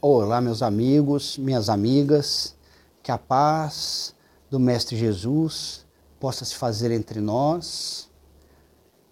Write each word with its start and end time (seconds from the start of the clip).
Olá, 0.00 0.40
meus 0.40 0.62
amigos, 0.62 1.36
minhas 1.38 1.68
amigas, 1.68 2.54
que 3.02 3.10
a 3.10 3.18
paz 3.18 4.14
do 4.48 4.60
Mestre 4.60 4.96
Jesus 4.96 5.84
possa 6.20 6.44
se 6.44 6.54
fazer 6.54 6.92
entre 6.92 7.20
nós. 7.20 8.08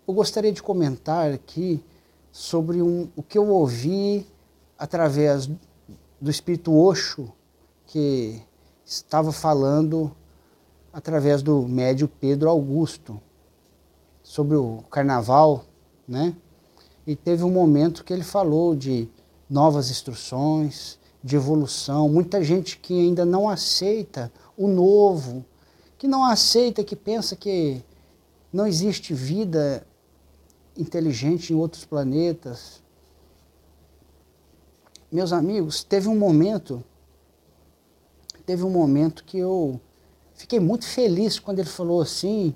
Eu 0.07 0.15
gostaria 0.15 0.53
de 0.53 0.63
comentar 0.63 1.33
aqui 1.33 1.85
sobre 2.31 2.81
um, 2.81 3.09
o 3.17 3.23
que 3.25 3.37
eu 3.37 3.49
ouvi 3.49 4.29
através 4.79 5.51
do 6.21 6.31
Espírito 6.31 6.73
Oxo, 6.73 7.33
que 7.85 8.41
estava 8.85 9.33
falando 9.33 10.15
através 10.93 11.43
do 11.43 11.63
médio 11.63 12.07
Pedro 12.07 12.49
Augusto 12.49 13.21
sobre 14.23 14.57
o 14.57 14.85
carnaval, 14.89 15.65
né? 16.07 16.33
E 17.05 17.17
teve 17.17 17.43
um 17.43 17.51
momento 17.51 18.05
que 18.05 18.13
ele 18.13 18.23
falou 18.23 18.77
de 18.77 19.09
novas 19.49 19.91
instruções, 19.91 20.99
de 21.27 21.35
evolução. 21.35 22.09
Muita 22.09 22.43
gente 22.45 22.79
que 22.79 22.95
ainda 22.95 23.25
não 23.25 23.49
aceita 23.49 24.33
o 24.57 24.69
novo, 24.69 25.45
que 25.99 26.07
não 26.07 26.25
aceita, 26.25 26.85
que 26.85 26.95
pensa 26.95 27.35
que 27.35 27.83
não 28.53 28.65
existe 28.65 29.13
vida 29.13 29.85
inteligente 30.77 31.53
em 31.53 31.57
outros 31.57 31.85
planetas. 31.85 32.81
Meus 35.11 35.33
amigos, 35.33 35.83
teve 35.83 36.09
um 36.09 36.17
momento, 36.17 36.83
teve 38.45 38.63
um 38.63 38.71
momento 38.71 39.25
que 39.25 39.39
eu 39.39 39.81
fiquei 40.35 40.61
muito 40.61 40.87
feliz 40.87 41.41
quando 41.41 41.59
ele 41.59 41.69
falou 41.69 42.01
assim: 42.01 42.55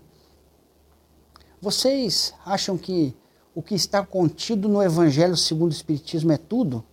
vocês 1.61 2.33
acham 2.47 2.79
que 2.79 3.17
o 3.55 3.63
que 3.63 3.75
está 3.75 4.05
contido 4.05 4.69
no 4.69 4.83
Evangelho 4.83 5.37
segundo 5.37 5.71
o 5.71 5.75
Espiritismo 5.75 6.33
é 6.33 6.37
tudo? 6.37 6.85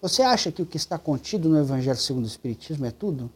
Você 0.00 0.22
acha 0.22 0.52
que 0.52 0.60
o 0.60 0.66
que 0.66 0.76
está 0.76 0.98
contido 0.98 1.48
no 1.48 1.58
Evangelho 1.58 1.96
segundo 1.96 2.24
o 2.24 2.28
Espiritismo 2.28 2.84
é 2.84 2.90
tudo? 2.90 3.30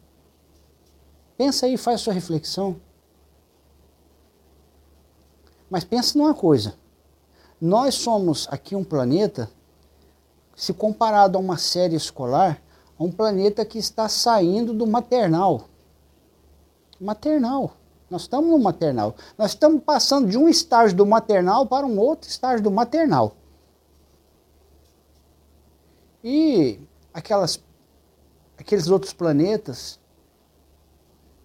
Pensa 1.35 1.65
aí, 1.65 1.77
faz 1.77 2.01
sua 2.01 2.13
reflexão. 2.13 2.79
Mas 5.69 5.83
pense 5.83 6.17
numa 6.17 6.33
coisa. 6.33 6.75
Nós 7.59 7.95
somos 7.95 8.47
aqui 8.51 8.75
um 8.75 8.83
planeta, 8.83 9.49
se 10.55 10.73
comparado 10.73 11.37
a 11.37 11.41
uma 11.41 11.57
série 11.57 11.95
escolar, 11.95 12.61
um 12.99 13.11
planeta 13.11 13.65
que 13.65 13.77
está 13.77 14.07
saindo 14.07 14.73
do 14.73 14.85
maternal. 14.85 15.69
Maternal. 16.99 17.78
Nós 18.09 18.23
estamos 18.23 18.49
no 18.49 18.59
maternal. 18.59 19.15
Nós 19.37 19.51
estamos 19.51 19.83
passando 19.83 20.27
de 20.27 20.37
um 20.37 20.49
estágio 20.49 20.95
do 20.95 21.05
maternal 21.05 21.65
para 21.65 21.85
um 21.85 21.97
outro 21.99 22.29
estágio 22.29 22.63
do 22.63 22.71
maternal. 22.71 23.35
E 26.23 26.79
aquelas, 27.13 27.61
aqueles 28.57 28.87
outros 28.87 29.13
planetas 29.13 29.99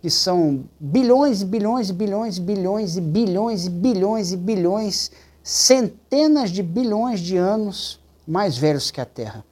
que 0.01 0.11
são 0.11 0.65
bilhões 0.79 1.43
e 1.43 1.45
bilhões 1.45 1.89
e 1.89 1.93
bilhões 1.93 2.37
e 2.37 2.41
bilhões 2.41 2.97
e 2.97 3.01
bilhões 3.01 3.67
e 3.67 3.71
bilhões 3.71 4.33
e 4.33 4.37
bilhões, 4.37 5.11
centenas 5.43 6.51
de 6.51 6.63
bilhões 6.63 7.21
de 7.21 7.37
anos 7.37 8.01
mais 8.27 8.57
velhos 8.57 8.91
que 8.91 9.01
a 9.01 9.07
Terra. 9.07 9.45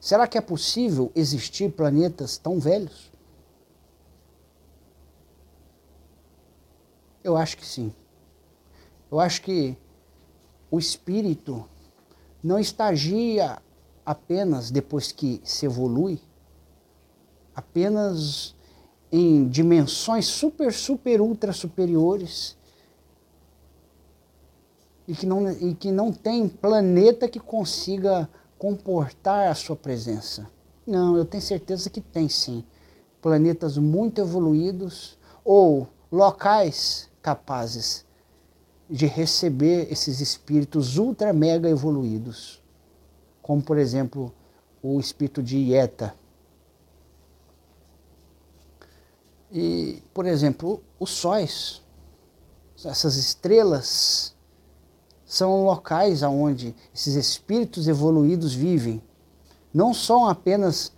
Será 0.00 0.28
que 0.28 0.38
é 0.38 0.40
possível 0.40 1.10
existir 1.16 1.72
planetas 1.72 2.38
tão 2.38 2.60
velhos? 2.60 3.10
Eu 7.26 7.36
acho 7.36 7.56
que 7.56 7.66
sim. 7.66 7.92
Eu 9.10 9.18
acho 9.18 9.42
que 9.42 9.76
o 10.70 10.78
espírito 10.78 11.68
não 12.40 12.56
estagia 12.56 13.60
apenas 14.04 14.70
depois 14.70 15.10
que 15.10 15.40
se 15.42 15.66
evolui, 15.66 16.20
apenas 17.52 18.54
em 19.10 19.48
dimensões 19.48 20.26
super, 20.26 20.72
super, 20.72 21.20
ultra 21.20 21.52
superiores 21.52 22.56
e 25.08 25.12
que 25.12 25.26
não, 25.26 25.50
e 25.50 25.74
que 25.74 25.90
não 25.90 26.12
tem 26.12 26.48
planeta 26.48 27.28
que 27.28 27.40
consiga 27.40 28.30
comportar 28.56 29.48
a 29.48 29.54
sua 29.56 29.74
presença. 29.74 30.48
Não, 30.86 31.16
eu 31.16 31.24
tenho 31.24 31.42
certeza 31.42 31.90
que 31.90 32.00
tem 32.00 32.28
sim. 32.28 32.62
Planetas 33.20 33.76
muito 33.76 34.20
evoluídos 34.20 35.18
ou 35.44 35.88
locais 36.12 37.10
capazes 37.26 38.04
de 38.88 39.04
receber 39.04 39.88
esses 39.90 40.20
espíritos 40.20 40.96
ultra 40.96 41.32
mega 41.32 41.68
evoluídos, 41.68 42.62
como 43.42 43.60
por 43.60 43.78
exemplo 43.78 44.32
o 44.80 45.00
espírito 45.00 45.42
de 45.42 45.56
Ieta. 45.56 46.14
E, 49.50 50.00
por 50.14 50.24
exemplo, 50.24 50.80
os 51.00 51.10
sóis, 51.10 51.82
essas 52.84 53.16
estrelas, 53.16 54.32
são 55.24 55.64
locais 55.64 56.22
onde 56.22 56.76
esses 56.94 57.16
espíritos 57.16 57.88
evoluídos 57.88 58.54
vivem. 58.54 59.02
Não 59.74 59.92
são 59.92 60.28
apenas 60.28 60.92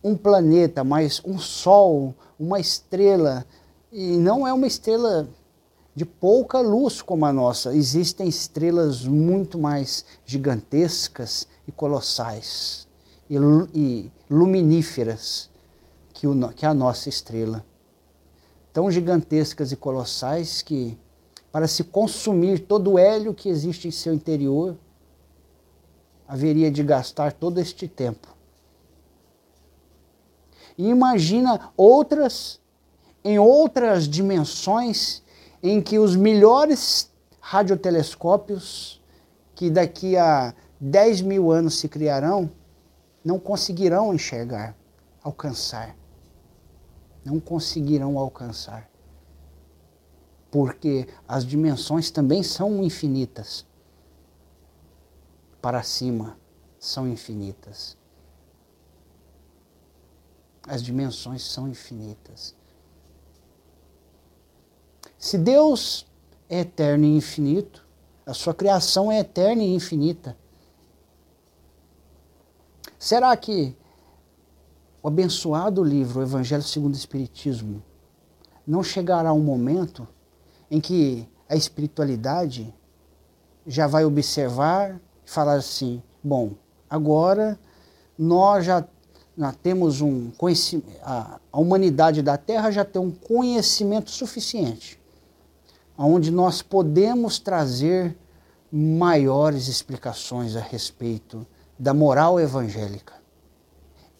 um 0.00 0.16
planeta, 0.16 0.84
mas 0.84 1.20
um 1.24 1.40
sol, 1.40 2.14
uma 2.38 2.60
estrela. 2.60 3.44
E 3.90 4.16
não 4.16 4.46
é 4.46 4.52
uma 4.52 4.68
estrela 4.68 5.28
de 5.94 6.04
pouca 6.04 6.60
luz 6.60 7.02
como 7.02 7.26
a 7.26 7.32
nossa. 7.32 7.74
Existem 7.74 8.28
estrelas 8.28 9.04
muito 9.04 9.58
mais 9.58 10.04
gigantescas 10.24 11.46
e 11.66 11.72
colossais 11.72 12.88
e, 13.28 13.36
e 13.74 14.12
luminíferas 14.30 15.50
que, 16.12 16.26
o, 16.26 16.48
que 16.50 16.64
a 16.64 16.74
nossa 16.74 17.08
estrela. 17.08 17.64
Tão 18.72 18.90
gigantescas 18.90 19.70
e 19.70 19.76
colossais 19.76 20.62
que, 20.62 20.98
para 21.50 21.68
se 21.68 21.84
consumir 21.84 22.60
todo 22.60 22.92
o 22.92 22.98
hélio 22.98 23.34
que 23.34 23.48
existe 23.48 23.86
em 23.86 23.90
seu 23.90 24.14
interior, 24.14 24.76
haveria 26.26 26.70
de 26.70 26.82
gastar 26.82 27.32
todo 27.32 27.58
este 27.58 27.86
tempo. 27.86 28.28
E 30.78 30.88
imagina 30.88 31.70
outras, 31.76 32.58
em 33.22 33.38
outras 33.38 34.08
dimensões, 34.08 35.21
em 35.62 35.80
que 35.80 35.98
os 35.98 36.16
melhores 36.16 37.10
radiotelescópios, 37.40 39.00
que 39.54 39.70
daqui 39.70 40.16
a 40.16 40.54
10 40.80 41.20
mil 41.22 41.52
anos 41.52 41.78
se 41.78 41.88
criarão, 41.88 42.50
não 43.24 43.38
conseguirão 43.38 44.12
enxergar, 44.12 44.76
alcançar. 45.22 45.96
Não 47.24 47.38
conseguirão 47.38 48.18
alcançar. 48.18 48.90
Porque 50.50 51.08
as 51.26 51.46
dimensões 51.46 52.10
também 52.10 52.42
são 52.42 52.82
infinitas. 52.82 53.64
Para 55.60 55.84
cima 55.84 56.36
são 56.78 57.08
infinitas. 57.08 57.96
As 60.66 60.82
dimensões 60.82 61.42
são 61.42 61.68
infinitas. 61.68 62.56
Se 65.22 65.38
Deus 65.38 66.04
é 66.48 66.62
eterno 66.62 67.04
e 67.04 67.16
infinito, 67.16 67.86
a 68.26 68.34
sua 68.34 68.52
criação 68.52 69.10
é 69.10 69.20
eterna 69.20 69.62
e 69.62 69.72
infinita. 69.72 70.36
Será 72.98 73.36
que 73.36 73.76
o 75.00 75.06
abençoado 75.06 75.84
livro, 75.84 76.18
o 76.18 76.22
Evangelho 76.24 76.64
segundo 76.64 76.94
o 76.94 76.96
Espiritismo, 76.96 77.80
não 78.66 78.82
chegará 78.82 79.32
um 79.32 79.38
momento 79.38 80.08
em 80.68 80.80
que 80.80 81.28
a 81.48 81.54
espiritualidade 81.54 82.74
já 83.64 83.86
vai 83.86 84.04
observar 84.04 85.00
e 85.24 85.30
falar 85.30 85.54
assim: 85.54 86.02
bom, 86.20 86.50
agora 86.90 87.56
nós 88.18 88.64
já, 88.64 88.84
temos 89.62 90.00
um 90.00 90.32
conhecimento, 90.32 90.90
a 91.00 91.38
humanidade 91.52 92.22
da 92.22 92.36
Terra 92.36 92.72
já 92.72 92.84
tem 92.84 93.00
um 93.00 93.12
conhecimento 93.12 94.10
suficiente 94.10 95.00
onde 95.96 96.30
nós 96.30 96.62
podemos 96.62 97.38
trazer 97.38 98.16
maiores 98.70 99.68
explicações 99.68 100.56
a 100.56 100.60
respeito 100.60 101.46
da 101.78 101.92
moral 101.92 102.40
evangélica 102.40 103.14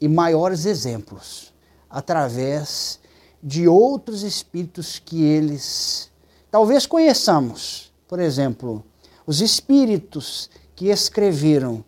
e 0.00 0.08
maiores 0.08 0.66
exemplos 0.66 1.54
através 1.88 3.00
de 3.42 3.66
outros 3.66 4.22
espíritos 4.22 4.98
que 4.98 5.22
eles 5.22 6.10
talvez 6.50 6.86
conheçamos. 6.86 7.92
Por 8.06 8.20
exemplo, 8.20 8.84
os 9.26 9.40
espíritos 9.40 10.50
que 10.74 10.88
escreveram 10.88 11.84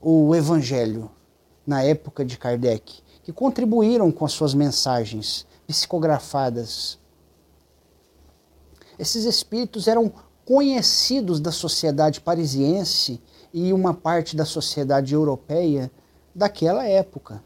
o 0.00 0.34
Evangelho 0.34 1.10
na 1.66 1.82
época 1.82 2.24
de 2.24 2.36
Kardec, 2.36 3.02
que 3.22 3.32
contribuíram 3.32 4.10
com 4.10 4.24
as 4.24 4.32
suas 4.32 4.54
mensagens 4.54 5.46
psicografadas 5.66 6.98
esses 8.98 9.24
espíritos 9.24 9.88
eram 9.88 10.12
conhecidos 10.44 11.40
da 11.40 11.50
sociedade 11.50 12.20
parisiense 12.20 13.20
e 13.52 13.72
uma 13.72 13.92
parte 13.92 14.36
da 14.36 14.44
sociedade 14.44 15.14
europeia 15.14 15.90
daquela 16.34 16.86
época. 16.86 17.42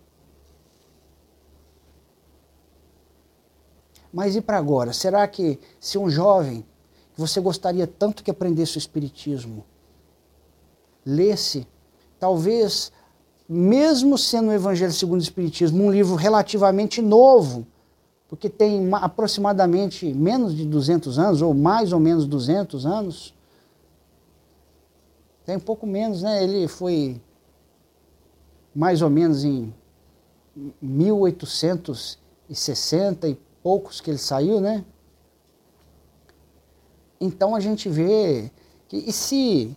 Mas 4.12 4.34
e 4.34 4.40
para 4.40 4.58
agora? 4.58 4.92
Será 4.92 5.26
que 5.26 5.58
se 5.78 5.96
um 5.96 6.10
jovem 6.10 6.66
que 7.14 7.20
você 7.20 7.40
gostaria 7.40 7.86
tanto 7.86 8.24
que 8.24 8.30
aprendesse 8.30 8.76
o 8.76 8.78
Espiritismo, 8.78 9.64
lesse, 11.06 11.66
talvez, 12.18 12.92
mesmo 13.48 14.18
sendo 14.18 14.48
o 14.48 14.52
Evangelho 14.52 14.92
segundo 14.92 15.20
o 15.20 15.22
Espiritismo, 15.22 15.84
um 15.84 15.90
livro 15.90 16.16
relativamente 16.16 17.00
novo, 17.00 17.66
porque 18.30 18.48
tem 18.48 18.88
aproximadamente 18.94 20.14
menos 20.14 20.54
de 20.54 20.64
200 20.64 21.18
anos, 21.18 21.42
ou 21.42 21.52
mais 21.52 21.92
ou 21.92 21.98
menos 21.98 22.28
200 22.28 22.86
anos. 22.86 23.34
Tem 25.44 25.56
um 25.56 25.60
pouco 25.60 25.84
menos, 25.84 26.22
né? 26.22 26.44
Ele 26.44 26.68
foi 26.68 27.20
mais 28.72 29.02
ou 29.02 29.10
menos 29.10 29.42
em 29.42 29.74
1860 30.80 33.28
e 33.28 33.34
poucos 33.60 34.00
que 34.00 34.10
ele 34.10 34.18
saiu, 34.18 34.60
né? 34.60 34.84
Então 37.20 37.56
a 37.56 37.60
gente 37.60 37.88
vê 37.88 38.52
que 38.86 38.96
e 38.96 39.12
se 39.12 39.76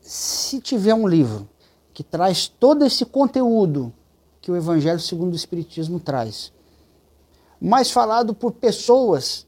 se 0.00 0.58
tiver 0.58 0.94
um 0.94 1.06
livro 1.06 1.46
que 1.92 2.02
traz 2.02 2.48
todo 2.48 2.82
esse 2.82 3.04
conteúdo 3.04 3.92
que 4.40 4.50
o 4.50 4.56
Evangelho 4.56 5.00
segundo 5.00 5.34
o 5.34 5.36
Espiritismo 5.36 6.00
traz, 6.00 6.50
mas 7.60 7.90
falado 7.90 8.34
por 8.34 8.52
pessoas 8.52 9.46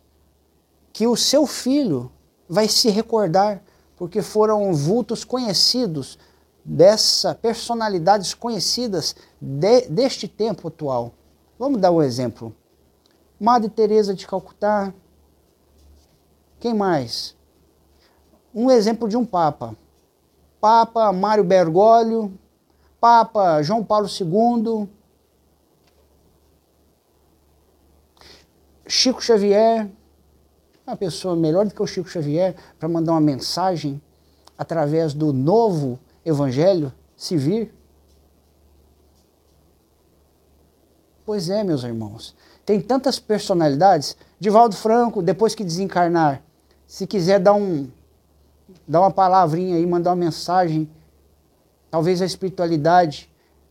que 0.92 1.06
o 1.06 1.16
seu 1.16 1.46
filho 1.46 2.10
vai 2.48 2.68
se 2.68 2.90
recordar, 2.90 3.62
porque 3.96 4.22
foram 4.22 4.72
vultos 4.74 5.24
conhecidos 5.24 6.18
dessa 6.64 7.34
personalidades 7.34 8.34
conhecidas 8.34 9.14
de, 9.40 9.82
deste 9.88 10.28
tempo 10.28 10.68
atual. 10.68 11.12
Vamos 11.58 11.80
dar 11.80 11.90
um 11.90 12.02
exemplo. 12.02 12.54
Madre 13.38 13.70
Teresa 13.70 14.14
de 14.14 14.26
Calcutá. 14.26 14.92
Quem 16.58 16.74
mais? 16.74 17.36
Um 18.54 18.70
exemplo 18.70 19.08
de 19.08 19.16
um 19.16 19.24
papa. 19.24 19.76
Papa 20.60 21.12
Mário 21.12 21.44
Bergoglio, 21.44 22.38
Papa 23.00 23.62
João 23.62 23.82
Paulo 23.82 24.06
II, 24.06 24.88
Chico 28.90 29.22
Xavier, 29.22 29.88
uma 30.84 30.96
pessoa 30.96 31.36
melhor 31.36 31.64
do 31.64 31.72
que 31.72 31.80
o 31.80 31.86
Chico 31.86 32.08
Xavier 32.08 32.56
para 32.76 32.88
mandar 32.88 33.12
uma 33.12 33.20
mensagem 33.20 34.02
através 34.58 35.14
do 35.14 35.32
novo 35.32 35.96
evangelho 36.24 36.92
se 37.16 37.36
vir? 37.36 37.72
Pois 41.24 41.48
é, 41.48 41.62
meus 41.62 41.84
irmãos. 41.84 42.34
Tem 42.66 42.80
tantas 42.80 43.20
personalidades. 43.20 44.16
Divaldo 44.40 44.74
Franco, 44.74 45.22
depois 45.22 45.54
que 45.54 45.62
desencarnar, 45.62 46.42
se 46.84 47.06
quiser 47.06 47.38
dar 47.38 47.54
um 47.54 47.88
dar 48.88 49.02
uma 49.02 49.12
palavrinha 49.12 49.76
aí, 49.76 49.86
mandar 49.86 50.10
uma 50.10 50.16
mensagem, 50.16 50.90
talvez 51.88 52.20
a 52.20 52.26
espiritualidade 52.26 53.30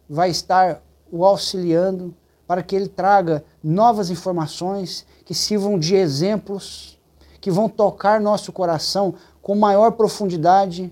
vai 0.09 0.29
estar 0.29 0.81
o 1.11 1.25
auxiliando 1.25 2.15
para 2.49 2.63
que 2.63 2.75
ele 2.75 2.87
traga 2.87 3.45
novas 3.63 4.09
informações 4.09 5.05
que 5.23 5.35
sirvam 5.35 5.77
de 5.77 5.95
exemplos, 5.95 6.97
que 7.39 7.51
vão 7.51 7.69
tocar 7.69 8.19
nosso 8.19 8.51
coração 8.51 9.13
com 9.39 9.53
maior 9.53 9.91
profundidade, 9.91 10.91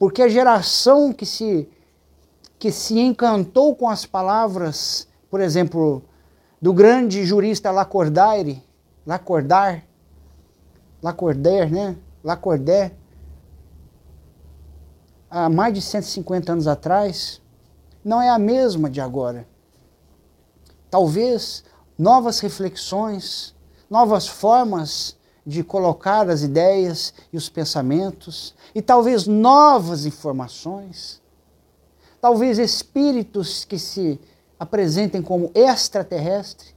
porque 0.00 0.20
a 0.20 0.28
geração 0.28 1.12
que 1.12 1.24
se 1.24 1.68
que 2.58 2.72
se 2.72 2.98
encantou 2.98 3.76
com 3.76 3.88
as 3.88 4.04
palavras, 4.04 5.06
por 5.30 5.40
exemplo, 5.40 6.02
do 6.60 6.74
grande 6.74 7.24
jurista 7.24 7.70
Lacordaire, 7.70 8.60
Lacordar, 9.06 9.84
Lacordaire, 11.00 11.70
né? 11.70 11.96
Lacordaire, 12.24 12.92
há 15.30 15.48
mais 15.48 15.72
de 15.72 15.80
150 15.80 16.50
anos 16.50 16.66
atrás, 16.66 17.40
não 18.04 18.20
é 18.20 18.28
a 18.28 18.40
mesma 18.40 18.90
de 18.90 19.00
agora 19.00 19.46
talvez 20.90 21.64
novas 21.98 22.40
reflexões, 22.40 23.54
novas 23.88 24.26
formas 24.26 25.16
de 25.46 25.62
colocar 25.62 26.28
as 26.28 26.42
ideias 26.42 27.14
e 27.32 27.36
os 27.36 27.48
pensamentos, 27.48 28.54
e 28.74 28.82
talvez 28.82 29.26
novas 29.26 30.04
informações, 30.04 31.22
talvez 32.20 32.58
espíritos 32.58 33.64
que 33.64 33.78
se 33.78 34.20
apresentem 34.58 35.22
como 35.22 35.50
extraterrestre. 35.54 36.74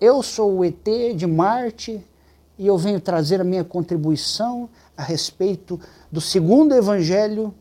Eu 0.00 0.22
sou 0.22 0.58
o 0.58 0.64
ET 0.64 0.84
de 1.14 1.26
Marte 1.26 2.04
e 2.58 2.66
eu 2.66 2.78
venho 2.78 3.00
trazer 3.00 3.40
a 3.40 3.44
minha 3.44 3.64
contribuição 3.64 4.70
a 4.96 5.02
respeito 5.02 5.78
do 6.10 6.20
segundo 6.20 6.74
evangelho, 6.74 7.54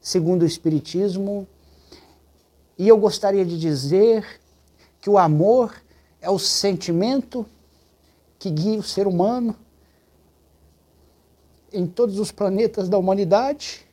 segundo 0.00 0.42
o 0.42 0.46
Espiritismo, 0.46 1.46
e 2.78 2.88
eu 2.88 2.96
gostaria 2.98 3.44
de 3.44 3.58
dizer 3.58 4.40
que 5.04 5.10
o 5.10 5.18
amor 5.18 5.84
é 6.18 6.30
o 6.30 6.38
sentimento 6.38 7.44
que 8.38 8.48
guia 8.48 8.78
o 8.78 8.82
ser 8.82 9.06
humano 9.06 9.54
em 11.70 11.86
todos 11.86 12.18
os 12.18 12.32
planetas 12.32 12.88
da 12.88 12.96
humanidade. 12.96 13.86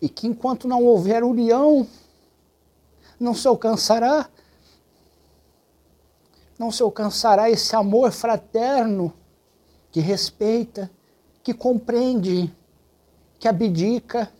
E 0.00 0.08
que 0.08 0.26
enquanto 0.26 0.66
não 0.66 0.82
houver 0.82 1.22
união, 1.22 1.86
não 3.20 3.34
se 3.34 3.46
alcançará 3.46 4.26
não 6.58 6.70
se 6.70 6.82
alcançará 6.82 7.50
esse 7.50 7.76
amor 7.76 8.10
fraterno 8.10 9.12
que 9.90 10.00
respeita, 10.00 10.90
que 11.42 11.52
compreende, 11.52 12.50
que 13.38 13.46
abdica 13.46 14.32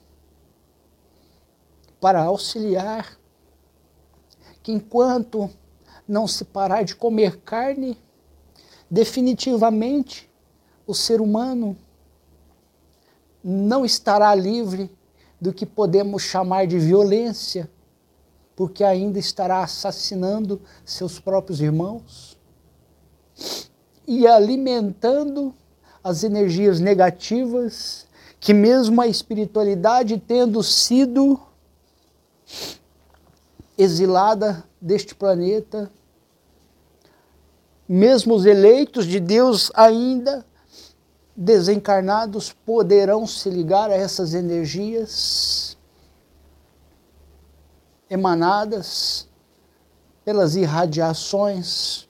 para 2.01 2.23
auxiliar 2.23 3.21
que 4.63 4.73
enquanto 4.73 5.51
não 6.07 6.27
se 6.27 6.45
parar 6.45 6.83
de 6.83 6.95
comer 6.95 7.39
carne, 7.39 7.99
definitivamente 8.91 10.31
o 10.87 10.95
ser 10.95 11.21
humano 11.21 11.77
não 13.43 13.85
estará 13.85 14.35
livre 14.35 14.91
do 15.41 15.53
que 15.53 15.67
podemos 15.67 16.23
chamar 16.23 16.67
de 16.67 16.79
violência, 16.79 17.69
porque 18.55 18.85
ainda 18.85 19.19
estará 19.19 19.63
assassinando 19.63 20.61
seus 20.85 21.19
próprios 21.19 21.61
irmãos 21.61 22.39
e 24.07 24.27
alimentando 24.27 25.55
as 26.05 26.23
energias 26.23 26.79
negativas 26.79 28.07
que 28.39 28.53
mesmo 28.53 29.01
a 29.01 29.07
espiritualidade 29.07 30.19
tendo 30.19 30.63
sido 30.63 31.41
exilada 33.77 34.65
deste 34.81 35.15
planeta. 35.15 35.91
Mesmo 37.89 38.35
os 38.35 38.47
eleitos 38.47 39.07
de 39.07 39.21
Deus 39.21 39.71
ainda 39.75 40.45
desencarnados 41.37 42.53
poderão 42.53 43.27
se 43.27 43.49
ligar 43.49 43.91
a 43.91 43.95
essas 43.95 44.35
energias 44.35 45.77
emanadas 48.09 49.29
pelas 50.25 50.55
irradiações 50.55 52.09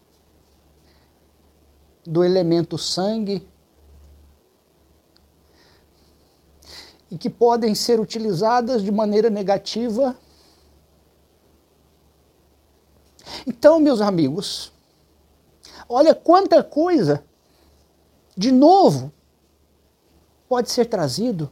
do 2.04 2.25
elemento 2.25 2.76
sangue 2.76 3.49
e 7.09 7.16
que 7.16 7.31
podem 7.31 7.75
ser 7.75 8.00
utilizadas 8.00 8.83
de 8.83 8.90
maneira 8.90 9.31
negativa 9.31 10.16
Então, 13.46 13.80
meus 13.80 14.00
amigos, 14.00 14.72
olha 15.88 16.14
quanta 16.14 16.62
coisa 16.62 17.25
de 18.37 18.50
novo 18.50 19.12
pode 20.49 20.70
ser 20.70 20.87
trazido 20.87 21.50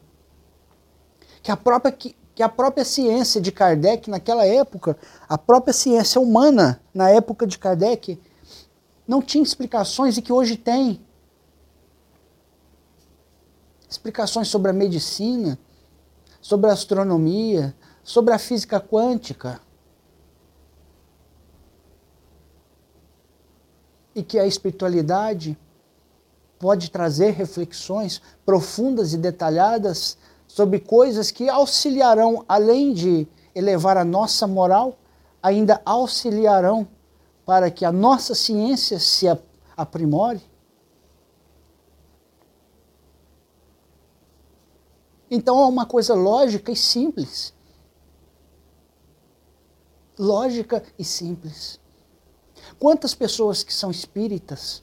que 1.43 1.51
a 1.51 1.57
própria 1.57 1.93
que, 1.93 2.43
a 2.43 2.49
própria 2.49 2.85
ciência 2.85 3.41
de 3.41 3.53
Kardec 3.53 4.09
naquela 4.09 4.47
época, 4.47 4.97
a 5.29 5.37
própria 5.37 5.75
ciência 5.75 6.21
humana 6.21 6.81
na 6.95 7.11
época 7.11 7.47
de 7.47 7.59
Kardec 7.59 8.19
não 9.07 9.21
tinha 9.21 9.43
explicações 9.43 10.17
e 10.17 10.23
que 10.23 10.33
hoje 10.33 10.57
tem. 10.57 11.05
Explicações 13.89 14.49
sobre 14.49 14.71
a 14.71 14.73
medicina, 14.73 15.59
sobre 16.41 16.71
a 16.71 16.73
astronomia, 16.73 17.75
sobre 18.03 18.33
a 18.33 18.39
física 18.39 18.81
quântica. 18.81 19.61
E 24.15 24.23
que 24.23 24.39
a 24.39 24.47
espiritualidade 24.47 25.57
pode 26.59 26.91
trazer 26.91 27.31
reflexões 27.31 28.21
profundas 28.45 29.15
e 29.15 29.19
detalhadas 29.19 30.19
sobre 30.47 30.81
coisas 30.81 31.31
que 31.31 31.49
auxiliarão, 31.49 32.45
além 32.49 32.93
de 32.93 33.27
elevar 33.55 33.97
a 33.97 34.05
nossa 34.05 34.47
moral, 34.47 34.99
ainda 35.43 35.81
auxiliarão 35.85 36.87
para 37.47 37.71
que 37.71 37.85
a 37.85 37.91
nossa 37.91 38.35
ciência 38.35 38.99
se 38.99 39.27
aprimore. 39.77 40.43
Então 45.31 45.61
é 45.63 45.67
uma 45.67 45.87
coisa 45.87 46.15
lógica 46.15 46.73
e 46.73 46.77
simples. 46.77 47.55
Lógica 50.19 50.83
e 50.99 51.05
simples. 51.05 51.81
Quantas 52.81 53.15
pessoas 53.15 53.63
que 53.63 53.75
são 53.75 53.91
espíritas 53.91 54.83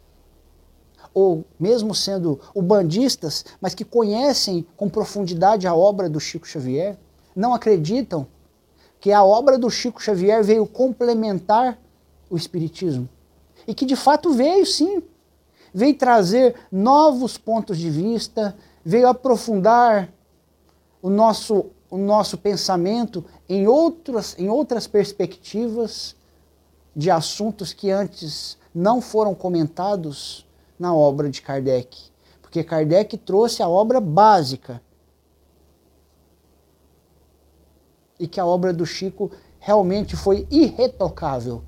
ou 1.16 1.44
mesmo 1.60 1.96
sendo 1.96 2.40
ubandistas, 2.54 3.44
mas 3.60 3.74
que 3.74 3.84
conhecem 3.84 4.68
com 4.78 4.88
profundidade 4.88 5.66
a 5.66 5.74
obra 5.74 6.08
do 6.08 6.20
Chico 6.20 6.48
Xavier, 6.48 6.96
não 7.36 7.56
acreditam 7.56 8.28
que 9.00 9.12
a 9.12 9.24
obra 9.24 9.58
do 9.58 9.68
Chico 9.72 10.00
Xavier 10.00 10.44
veio 10.44 10.68
complementar 10.68 11.80
o 12.30 12.38
Espiritismo. 12.38 13.10
E 13.68 13.74
que 13.74 13.84
de 13.84 13.96
fato 13.96 14.32
veio, 14.32 14.64
sim. 14.64 15.02
Veio 15.74 15.98
trazer 15.98 16.54
novos 16.72 17.36
pontos 17.36 17.80
de 17.80 17.90
vista, 17.90 18.56
veio 18.86 19.08
aprofundar 19.08 20.14
o 21.02 21.10
nosso, 21.10 21.66
o 21.90 21.98
nosso 21.98 22.38
pensamento 22.38 23.26
em 23.50 23.68
outras, 23.68 24.36
em 24.38 24.50
outras 24.50 24.86
perspectivas 24.86 26.16
de 26.98 27.12
assuntos 27.12 27.74
que 27.74 27.92
antes 27.92 28.58
não 28.74 29.00
foram 29.00 29.36
comentados 29.36 30.48
na 30.80 30.96
obra 30.96 31.30
de 31.30 31.44
Kardec. 31.44 31.96
Porque 32.42 32.64
Kardec 32.64 33.16
trouxe 33.20 33.62
a 33.62 33.70
obra 33.70 34.02
básica. 34.02 34.82
E 38.20 38.28
que 38.28 38.40
a 38.40 38.46
obra 38.48 38.74
do 38.74 38.84
Chico 38.84 39.30
realmente 39.60 40.16
foi 40.16 40.48
irretocável. 40.50 41.62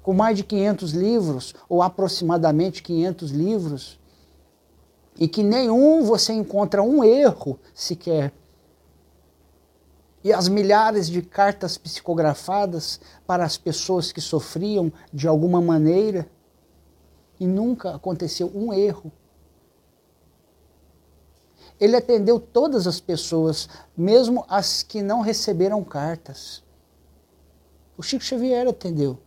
Com 0.00 0.14
mais 0.14 0.36
de 0.36 0.44
500 0.44 0.92
livros, 0.92 1.54
ou 1.68 1.82
aproximadamente 1.82 2.84
500 2.84 3.32
livros, 3.32 3.98
e 5.18 5.26
que 5.26 5.42
nenhum 5.42 6.04
você 6.04 6.32
encontra 6.32 6.82
um 6.84 7.02
erro 7.02 7.58
sequer. 7.74 8.32
E 10.22 10.32
as 10.32 10.48
milhares 10.48 11.08
de 11.08 11.22
cartas 11.22 11.78
psicografadas 11.78 13.00
para 13.26 13.44
as 13.44 13.56
pessoas 13.56 14.12
que 14.12 14.20
sofriam 14.20 14.92
de 15.12 15.26
alguma 15.26 15.60
maneira 15.60 16.28
e 17.38 17.46
nunca 17.46 17.94
aconteceu 17.94 18.50
um 18.54 18.72
erro. 18.72 19.10
Ele 21.80 21.96
atendeu 21.96 22.38
todas 22.38 22.86
as 22.86 23.00
pessoas, 23.00 23.66
mesmo 23.96 24.44
as 24.46 24.82
que 24.82 25.00
não 25.00 25.22
receberam 25.22 25.82
cartas. 25.82 26.62
O 27.96 28.02
Chico 28.02 28.22
Xavier 28.22 28.68
atendeu. 28.68 29.18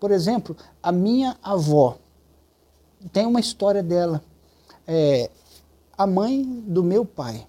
Por 0.00 0.10
exemplo, 0.10 0.56
a 0.82 0.90
minha 0.90 1.36
avó. 1.42 1.98
Tem 3.12 3.26
uma 3.26 3.40
história 3.40 3.82
dela. 3.82 4.22
É, 4.86 5.30
a 5.96 6.06
mãe 6.06 6.42
do 6.42 6.82
meu 6.82 7.04
pai. 7.04 7.46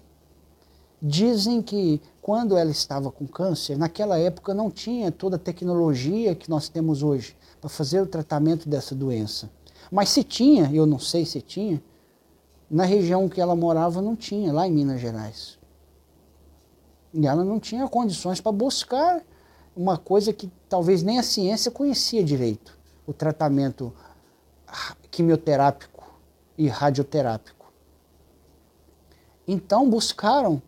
Dizem 1.00 1.62
que 1.62 2.00
quando 2.26 2.56
ela 2.56 2.72
estava 2.72 3.08
com 3.08 3.24
câncer, 3.24 3.78
naquela 3.78 4.18
época 4.18 4.52
não 4.52 4.68
tinha 4.68 5.12
toda 5.12 5.36
a 5.36 5.38
tecnologia 5.38 6.34
que 6.34 6.50
nós 6.50 6.68
temos 6.68 7.00
hoje 7.00 7.36
para 7.60 7.70
fazer 7.70 8.00
o 8.00 8.06
tratamento 8.06 8.68
dessa 8.68 8.96
doença. 8.96 9.48
Mas 9.92 10.08
se 10.08 10.24
tinha, 10.24 10.68
eu 10.74 10.86
não 10.86 10.98
sei 10.98 11.24
se 11.24 11.40
tinha, 11.40 11.80
na 12.68 12.84
região 12.84 13.28
que 13.28 13.40
ela 13.40 13.54
morava 13.54 14.02
não 14.02 14.16
tinha, 14.16 14.52
lá 14.52 14.66
em 14.66 14.72
Minas 14.72 15.00
Gerais. 15.00 15.56
E 17.14 17.24
ela 17.24 17.44
não 17.44 17.60
tinha 17.60 17.86
condições 17.86 18.40
para 18.40 18.50
buscar 18.50 19.22
uma 19.76 19.96
coisa 19.96 20.32
que 20.32 20.50
talvez 20.68 21.04
nem 21.04 21.20
a 21.20 21.22
ciência 21.22 21.70
conhecia 21.70 22.24
direito, 22.24 22.76
o 23.06 23.12
tratamento 23.12 23.94
quimioterápico 25.12 26.12
e 26.58 26.66
radioterápico. 26.66 27.72
Então 29.46 29.88
buscaram 29.88 30.60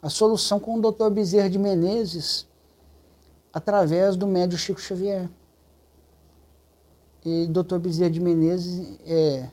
a 0.00 0.08
solução 0.08 0.60
com 0.60 0.78
o 0.78 0.92
Dr. 0.92 1.10
Bezerra 1.10 1.50
de 1.50 1.58
Menezes 1.58 2.46
através 3.52 4.16
do 4.16 4.26
médio 4.26 4.56
Chico 4.56 4.80
Xavier. 4.80 5.28
E 7.24 7.46
Dr. 7.46 7.78
Bezerra 7.78 8.10
de 8.10 8.20
Menezes 8.20 8.98
é, 9.04 9.50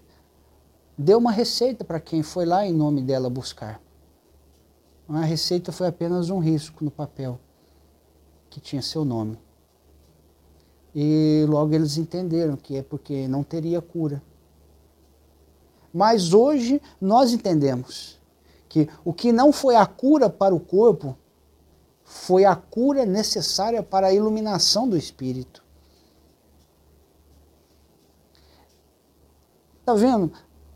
deu 0.98 1.18
uma 1.18 1.32
receita 1.32 1.84
para 1.84 2.00
quem 2.00 2.22
foi 2.22 2.46
lá 2.46 2.66
em 2.66 2.74
nome 2.74 3.02
dela 3.02 3.30
buscar. 3.30 3.82
A 5.08 5.22
receita 5.22 5.72
foi 5.72 5.88
apenas 5.88 6.30
um 6.30 6.40
risco 6.40 6.84
no 6.84 6.92
papel 6.92 7.40
que 8.50 8.60
tinha 8.60 8.82
seu 8.82 9.04
nome. 9.04 9.38
E 10.94 11.46
logo 11.50 11.74
eles 11.74 11.98
entenderam 11.98 12.56
que 12.56 12.78
é 12.78 12.84
porque 12.84 13.28
não 13.28 13.44
teria 13.44 13.82
cura. 13.82 14.22
Mas 15.94 16.34
hoje 16.34 16.82
nós 17.00 17.34
entendemos 17.34 18.20
que 18.76 18.90
o 19.06 19.14
que 19.14 19.32
não 19.32 19.54
foi 19.54 19.78
a 19.78 19.86
cura 19.86 20.30
para 20.30 20.54
o 20.54 20.60
corpo 20.60 21.18
foi 22.04 22.44
a 22.44 22.58
cura 22.58 23.06
necessária 23.06 23.82
para 23.82 24.08
a 24.08 24.14
iluminação 24.14 24.90
do 24.90 24.98
espírito. 24.98 25.64
Está 29.80 29.94
vendo? 29.94 30.30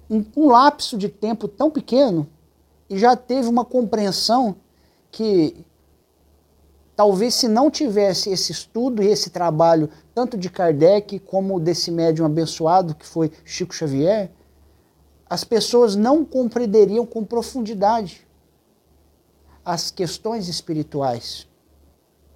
Um, 0.09 0.23
um 0.37 0.47
lapso 0.47 0.97
de 0.97 1.09
tempo 1.09 1.45
tão 1.45 1.69
pequeno 1.69 2.25
e 2.89 2.97
já 2.97 3.17
teve 3.17 3.49
uma 3.49 3.65
compreensão 3.65 4.55
que 5.11 5.65
talvez 6.95 7.35
se 7.35 7.49
não 7.49 7.69
tivesse 7.69 8.29
esse 8.29 8.53
estudo 8.53 9.03
e 9.03 9.07
esse 9.07 9.29
trabalho, 9.29 9.89
tanto 10.15 10.37
de 10.37 10.49
Kardec 10.49 11.19
como 11.19 11.59
desse 11.59 11.91
médium 11.91 12.25
abençoado 12.25 12.95
que 12.95 13.05
foi 13.05 13.29
Chico 13.43 13.75
Xavier, 13.75 14.31
as 15.29 15.43
pessoas 15.43 15.95
não 15.95 16.25
compreenderiam 16.25 17.05
com 17.05 17.23
profundidade 17.23 18.27
as 19.63 19.91
questões 19.91 20.47
espirituais 20.47 21.47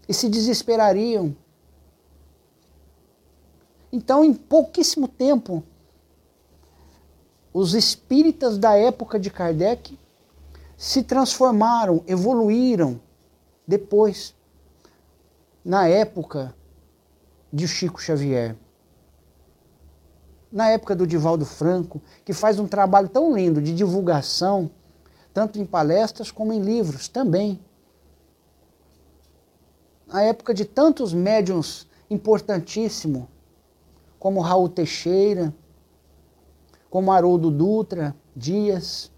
e 0.08 0.14
se 0.14 0.30
desesperariam. 0.30 1.36
Então, 3.92 4.24
em 4.24 4.34
pouquíssimo 4.34 5.08
tempo, 5.08 5.64
os 7.52 7.74
espíritas 7.74 8.58
da 8.58 8.76
época 8.76 9.20
de 9.20 9.32
Kardec 9.32 9.98
se 10.78 11.02
transformaram, 11.02 12.04
evoluíram 12.06 13.00
depois, 13.66 14.36
na 15.64 15.88
época 15.88 16.54
de 17.52 17.68
Chico 17.68 18.02
Xavier. 18.02 18.56
Na 20.54 20.70
época 20.70 20.96
do 20.96 21.08
Divaldo 21.08 21.48
Franco, 21.48 22.00
que 22.24 22.32
faz 22.32 22.60
um 22.60 22.68
trabalho 22.68 23.10
tão 23.10 23.36
lindo 23.36 23.60
de 23.60 23.74
divulgação, 23.74 24.70
tanto 25.34 25.60
em 25.60 25.66
palestras 25.66 26.30
como 26.30 26.54
em 26.54 26.62
livros 26.62 27.08
também. 27.08 27.60
Na 30.06 30.22
época 30.22 30.54
de 30.54 30.64
tantos 30.64 31.12
médiums 31.12 31.88
importantíssimos, 32.08 33.26
como 34.20 34.42
Raul 34.42 34.70
Teixeira, 34.70 35.52
como 36.88 37.12
Haroldo 37.12 37.50
Dutra, 37.50 38.16
Dias. 38.36 39.12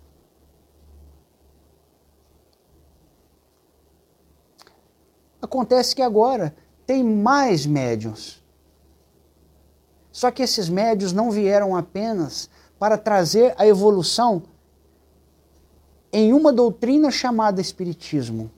Acontece 5.42 5.94
que 5.94 6.02
agora 6.02 6.56
tem 6.88 7.04
mais 7.04 7.66
médiums. 7.66 8.42
Só 10.16 10.32
que 10.32 10.42
esses 10.42 10.70
médios 10.70 11.12
não 11.12 11.30
vieram 11.30 11.76
apenas 11.76 12.50
para 12.80 12.98
trazer 12.98 13.54
a 13.58 13.68
evolução 13.68 14.44
em 16.10 16.32
uma 16.32 16.54
doutrina 16.54 17.12
chamada 17.12 17.60
Espiritismo, 17.60 18.50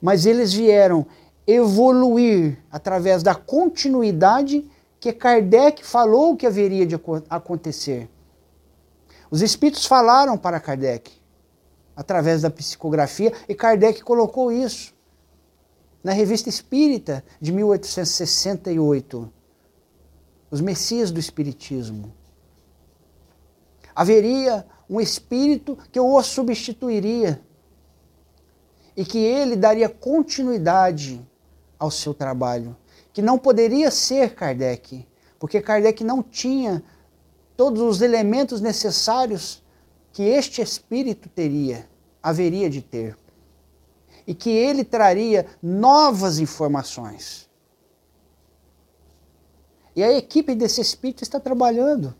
mas 0.00 0.24
eles 0.24 0.50
vieram 0.50 1.04
evoluir 1.46 2.58
através 2.70 3.22
da 3.22 3.34
continuidade 3.34 4.64
que 4.98 5.12
Kardec 5.12 5.84
falou 5.84 6.38
que 6.38 6.46
haveria 6.46 6.86
de 6.86 6.98
acontecer. 7.28 8.08
Os 9.30 9.42
espíritos 9.42 9.84
falaram 9.84 10.38
para 10.38 10.58
Kardec, 10.58 11.12
através 11.94 12.40
da 12.40 12.50
psicografia, 12.50 13.30
e 13.46 13.54
Kardec 13.54 14.02
colocou 14.02 14.50
isso 14.50 14.94
na 16.02 16.12
Revista 16.12 16.48
Espírita 16.48 17.22
de 17.38 17.52
1868, 17.52 19.41
Os 20.52 20.60
Messias 20.60 21.10
do 21.10 21.18
Espiritismo. 21.18 22.12
Haveria 23.96 24.66
um 24.88 25.00
espírito 25.00 25.78
que 25.90 25.98
o 25.98 26.22
substituiria 26.22 27.40
e 28.94 29.02
que 29.02 29.16
ele 29.16 29.56
daria 29.56 29.88
continuidade 29.88 31.26
ao 31.78 31.90
seu 31.90 32.12
trabalho, 32.12 32.76
que 33.14 33.22
não 33.22 33.38
poderia 33.38 33.90
ser 33.90 34.34
Kardec, 34.34 35.08
porque 35.38 35.58
Kardec 35.62 36.04
não 36.04 36.22
tinha 36.22 36.82
todos 37.56 37.80
os 37.80 38.02
elementos 38.02 38.60
necessários 38.60 39.62
que 40.12 40.22
este 40.22 40.60
espírito 40.60 41.30
teria, 41.30 41.88
haveria 42.22 42.68
de 42.68 42.82
ter. 42.82 43.16
E 44.26 44.34
que 44.34 44.50
ele 44.50 44.84
traria 44.84 45.46
novas 45.62 46.38
informações. 46.38 47.50
E 49.94 50.02
a 50.02 50.12
equipe 50.12 50.54
desse 50.54 50.80
espírito 50.80 51.22
está 51.22 51.38
trabalhando. 51.38 52.14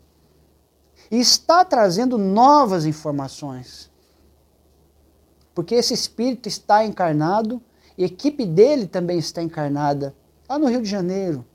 E 1.09 1.19
está 1.19 1.65
trazendo 1.65 2.17
novas 2.17 2.85
informações. 2.85 3.91
Porque 5.53 5.75
esse 5.75 5.93
espírito 5.93 6.47
está 6.47 6.85
encarnado, 6.85 7.61
e 7.97 8.03
a 8.03 8.07
equipe 8.07 8.45
dele 8.45 8.87
também 8.87 9.19
está 9.19 9.41
encarnada, 9.41 10.15
lá 10.49 10.57
no 10.57 10.67
Rio 10.67 10.81
de 10.81 10.89
Janeiro. 10.89 11.45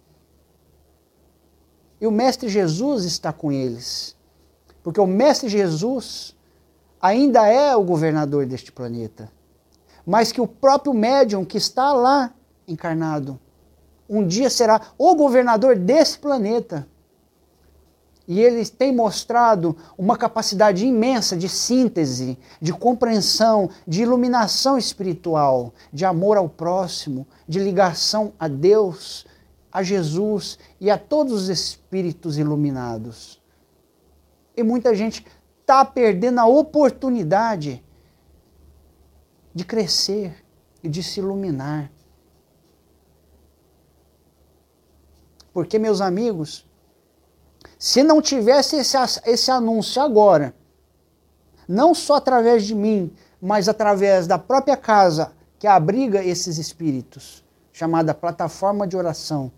E 2.01 2.07
o 2.07 2.13
Mestre 2.13 2.49
Jesus 2.49 3.05
está 3.05 3.33
com 3.33 3.51
eles. 3.51 4.17
Porque 4.83 5.01
o 5.01 5.07
Mestre 5.07 5.49
Jesus 5.49 6.37
ainda 7.01 7.47
é 7.49 7.75
o 7.75 7.83
governador 7.83 8.47
deste 8.47 8.71
planeta. 8.71 9.31
Mas 10.07 10.31
que 10.31 10.41
o 10.41 10.47
próprio 10.47 10.95
médium 10.95 11.45
que 11.45 11.59
está 11.59 11.93
lá 11.93 12.33
encarnado, 12.67 13.39
um 14.09 14.27
dia 14.27 14.49
será 14.49 14.81
o 14.97 15.15
governador 15.15 15.77
desse 15.77 16.19
planeta. 16.19 16.89
E 18.27 18.41
ele 18.41 18.65
tem 18.67 18.95
mostrado 18.95 19.75
uma 19.97 20.17
capacidade 20.17 20.85
imensa 20.87 21.35
de 21.35 21.49
síntese, 21.49 22.39
de 22.61 22.75
compreensão, 22.75 23.71
de 23.87 24.03
iluminação 24.03 24.77
espiritual, 24.77 25.73
de 25.91 26.05
amor 26.05 26.37
ao 26.37 26.47
próximo, 26.47 27.27
de 27.49 27.59
ligação 27.59 28.35
a 28.39 28.47
Deus, 28.47 29.27
a 29.73 29.83
Jesus 29.83 30.59
e 30.79 30.91
a 30.91 30.99
todos 30.99 31.33
os 31.33 31.49
espíritos 31.49 32.37
iluminados. 32.37 33.41
E 34.55 34.63
muita 34.63 34.95
gente 34.95 35.25
está 35.61 35.83
perdendo 35.85 36.41
a 36.41 36.47
oportunidade 36.47 37.83
de 39.55 39.65
crescer 39.65 40.45
e 40.83 40.89
de 40.89 41.03
se 41.03 41.21
iluminar. 41.21 41.91
Porque, 45.59 45.77
meus 45.77 46.01
amigos, 46.01 46.65
se 47.81 48.05
não 48.05 48.23
tivesse 48.23 48.77
esse, 48.77 48.97
esse 49.27 49.51
anúncio 49.51 50.01
agora, 50.01 50.55
não 51.67 51.93
só 51.93 52.15
através 52.15 52.65
de 52.65 52.77
mim, 52.77 53.13
mas 53.43 53.69
através 53.69 54.29
da 54.29 54.39
própria 54.39 54.77
casa 54.77 55.33
que 55.59 55.67
abriga 55.67 56.23
esses 56.23 56.59
espíritos, 56.59 57.45
chamada 57.73 58.15
plataforma 58.15 58.87
de 58.87 58.97
oração, 58.97 59.51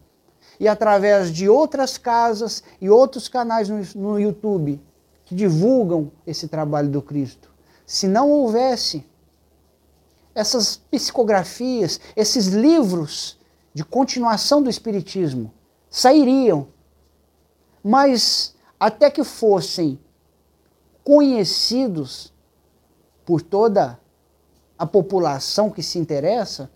e 0.59 0.67
através 0.67 1.31
de 1.31 1.51
outras 1.51 1.99
casas 1.99 2.63
e 2.81 2.89
outros 2.89 3.29
canais 3.29 3.69
no, 3.69 3.83
no 3.95 4.19
YouTube 4.19 4.81
que 5.27 5.35
divulgam 5.35 6.11
esse 6.27 6.49
trabalho 6.49 6.89
do 6.89 7.03
Cristo. 7.03 7.51
Se 7.85 8.09
não 8.09 8.31
houvesse 8.31 9.05
essas 10.35 10.79
psicografias, 10.91 12.01
esses 12.17 12.47
livros 12.47 13.39
de 13.75 13.85
continuação 13.85 14.63
do 14.63 14.71
Espiritismo, 14.71 15.53
sairiam 15.91 16.69
mas 17.83 18.55
até 18.79 19.11
que 19.11 19.25
fossem 19.25 19.99
conhecidos 21.03 22.33
por 23.25 23.43
toda 23.43 23.99
a 24.79 24.87
população 24.87 25.71
que 25.71 25.83
se 25.83 25.99
interessa, 25.99 26.71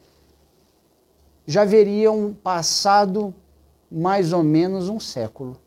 já 1.47 1.63
haveriam 1.63 2.35
passado 2.43 3.35
mais 3.91 4.33
ou 4.33 4.43
menos 4.43 4.89
um 4.89 4.99
século. 4.99 5.59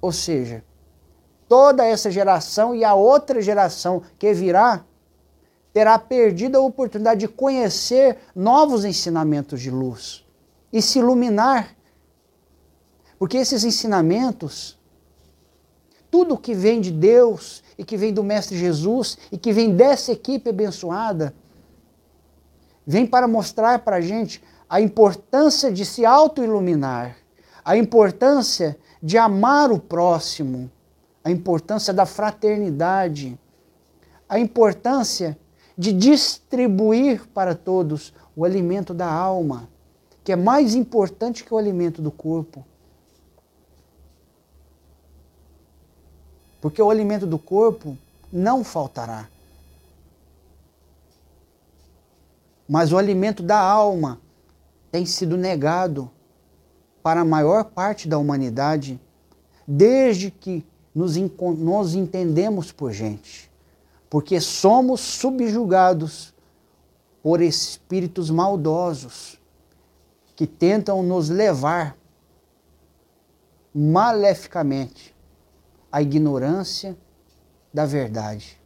Ou 0.00 0.12
seja, 0.12 0.64
toda 1.48 1.84
essa 1.84 2.10
geração 2.10 2.74
e 2.74 2.84
a 2.84 2.94
outra 2.94 3.40
geração 3.40 4.02
que 4.18 4.32
virá 4.32 4.84
terá 5.72 5.98
perdido 5.98 6.58
a 6.58 6.60
oportunidade 6.60 7.20
de 7.20 7.28
conhecer 7.28 8.18
novos 8.34 8.84
ensinamentos 8.84 9.60
de 9.60 9.70
luz 9.70 10.22
e 10.72 10.80
se 10.80 10.98
iluminar. 10.98 11.76
Porque 13.18 13.36
esses 13.36 13.62
ensinamentos, 13.62 14.78
tudo 16.10 16.38
que 16.38 16.54
vem 16.54 16.80
de 16.80 16.90
Deus 16.90 17.62
e 17.78 17.84
que 17.84 17.96
vem 17.96 18.12
do 18.12 18.24
Mestre 18.24 18.56
Jesus 18.56 19.18
e 19.30 19.38
que 19.38 19.52
vem 19.52 19.76
dessa 19.76 20.12
equipe 20.12 20.50
abençoada, 20.50 21.34
vem 22.86 23.06
para 23.06 23.28
mostrar 23.28 23.80
para 23.80 23.96
a 23.96 24.00
gente 24.00 24.42
a 24.68 24.80
importância 24.80 25.70
de 25.70 25.84
se 25.84 26.04
auto-iluminar, 26.04 27.16
a 27.64 27.76
importância 27.76 28.76
de 29.02 29.18
amar 29.18 29.70
o 29.70 29.78
próximo, 29.78 30.70
a 31.22 31.30
importância 31.30 31.92
da 31.92 32.06
fraternidade, 32.06 33.38
a 34.28 34.38
importância 34.38 35.38
de 35.76 35.92
distribuir 35.92 37.26
para 37.28 37.54
todos 37.54 38.12
o 38.34 38.44
alimento 38.44 38.92
da 38.94 39.10
alma, 39.10 39.68
que 40.24 40.32
é 40.32 40.36
mais 40.36 40.74
importante 40.74 41.44
que 41.44 41.52
o 41.52 41.58
alimento 41.58 42.00
do 42.00 42.10
corpo. 42.10 42.64
porque 46.62 46.80
o 46.80 46.88
alimento 46.88 47.26
do 47.26 47.40
corpo 47.40 47.98
não 48.32 48.62
faltará. 48.62 49.28
Mas 52.68 52.92
o 52.92 52.96
alimento 52.96 53.42
da 53.42 53.58
alma 53.58 54.20
tem 54.92 55.04
sido 55.04 55.36
negado 55.36 56.08
para 57.02 57.22
a 57.22 57.24
maior 57.24 57.64
parte 57.64 58.06
da 58.06 58.16
humanidade 58.16 58.98
desde 59.66 60.30
que 60.30 60.64
nos, 60.94 61.16
nos 61.58 61.96
entendemos 61.96 62.70
por 62.70 62.92
gente, 62.92 63.50
porque 64.08 64.40
somos 64.40 65.00
subjugados 65.00 66.32
por 67.24 67.40
espíritos 67.40 68.30
maldosos 68.30 69.36
que 70.34 70.46
tentam 70.46 71.02
nos 71.02 71.28
levar 71.28 71.96
maleficamente 73.74 75.14
a 75.90 76.00
ignorância 76.00 76.96
da 77.72 77.84
verdade. 77.84 78.60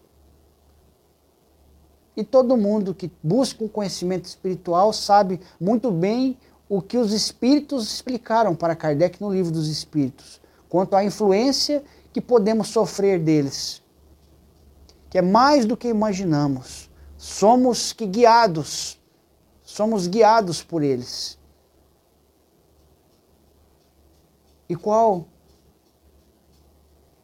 E 2.17 2.25
todo 2.25 2.57
mundo 2.57 2.95
que 2.95 3.13
busca 3.23 3.63
um 3.63 3.69
conhecimento 3.69 4.25
espiritual 4.25 4.93
sabe 4.93 5.41
muito 5.61 5.91
bem 5.91 6.39
o 6.69 6.81
que 6.81 6.97
os 6.97 7.13
espíritos 7.13 7.93
explicaram 7.93 8.55
para 8.55 8.75
Kardec 8.75 9.21
no 9.21 9.33
livro 9.33 9.53
dos 9.53 9.69
Espíritos, 9.69 10.41
quanto 10.69 10.97
à 10.97 11.05
influência 11.05 11.85
que 12.13 12.21
podemos 12.21 12.69
sofrer 12.69 13.21
deles, 13.21 13.83
que 15.11 15.19
é 15.19 15.23
mais 15.23 15.65
do 15.65 15.77
que 15.77 15.89
imaginamos. 15.89 16.91
Somos 17.19 17.93
que 17.93 18.07
guiados, 18.07 18.99
somos 19.63 20.07
guiados 20.07 20.63
por 20.63 20.83
eles. 20.83 21.39
E 24.69 24.75
qual 24.75 25.27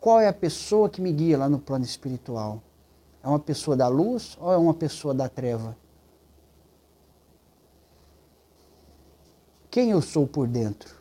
qual 0.00 0.18
é 0.18 0.26
a 0.26 0.32
pessoa 0.32 0.88
que 0.88 1.00
me 1.00 1.12
guia 1.12 1.38
lá 1.38 1.48
no 1.48 1.60
plano 1.60 1.84
espiritual? 1.84 2.60
É 3.22 3.28
uma 3.28 3.38
pessoa 3.38 3.76
da 3.76 3.86
luz 3.86 4.36
ou 4.40 4.52
é 4.52 4.56
uma 4.56 4.74
pessoa 4.74 5.14
da 5.14 5.28
treva? 5.28 5.76
Quem 9.70 9.90
eu 9.90 10.02
sou 10.02 10.26
por 10.26 10.48
dentro? 10.48 10.94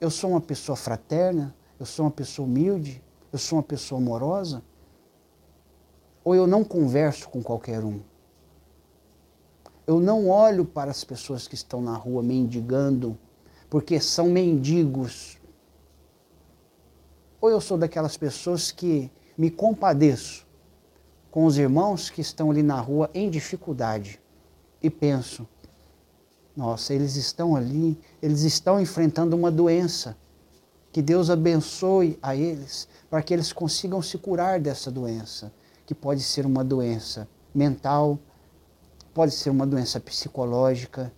Eu 0.00 0.08
sou 0.08 0.30
uma 0.30 0.40
pessoa 0.40 0.76
fraterna? 0.76 1.52
Eu 1.80 1.84
sou 1.84 2.04
uma 2.04 2.12
pessoa 2.12 2.46
humilde? 2.46 3.02
Eu 3.32 3.38
sou 3.40 3.58
uma 3.58 3.62
pessoa 3.64 4.00
amorosa? 4.00 4.62
Ou 6.22 6.34
eu 6.36 6.46
não 6.46 6.62
converso 6.62 7.28
com 7.28 7.42
qualquer 7.42 7.84
um? 7.84 8.00
Eu 9.84 9.98
não 9.98 10.28
olho 10.28 10.64
para 10.64 10.92
as 10.92 11.02
pessoas 11.02 11.48
que 11.48 11.56
estão 11.56 11.82
na 11.82 11.96
rua 11.96 12.22
mendigando, 12.22 13.18
porque 13.68 14.00
são 14.00 14.28
mendigos 14.28 15.38
ou 17.40 17.50
eu 17.50 17.60
sou 17.60 17.78
daquelas 17.78 18.16
pessoas 18.16 18.70
que 18.72 19.10
me 19.36 19.50
compadeço 19.50 20.46
com 21.30 21.44
os 21.44 21.56
irmãos 21.56 22.10
que 22.10 22.20
estão 22.20 22.50
ali 22.50 22.62
na 22.62 22.80
rua 22.80 23.08
em 23.14 23.30
dificuldade 23.30 24.20
e 24.82 24.90
penso, 24.90 25.46
nossa, 26.56 26.92
eles 26.92 27.14
estão 27.14 27.54
ali, 27.54 27.98
eles 28.20 28.42
estão 28.42 28.80
enfrentando 28.80 29.36
uma 29.36 29.50
doença. 29.50 30.16
Que 30.90 31.02
Deus 31.02 31.30
abençoe 31.30 32.18
a 32.20 32.34
eles 32.34 32.88
para 33.08 33.22
que 33.22 33.32
eles 33.32 33.52
consigam 33.52 34.02
se 34.02 34.18
curar 34.18 34.58
dessa 34.58 34.90
doença, 34.90 35.52
que 35.86 35.94
pode 35.94 36.22
ser 36.22 36.44
uma 36.44 36.64
doença 36.64 37.28
mental, 37.54 38.18
pode 39.14 39.32
ser 39.32 39.50
uma 39.50 39.66
doença 39.66 40.00
psicológica, 40.00 41.12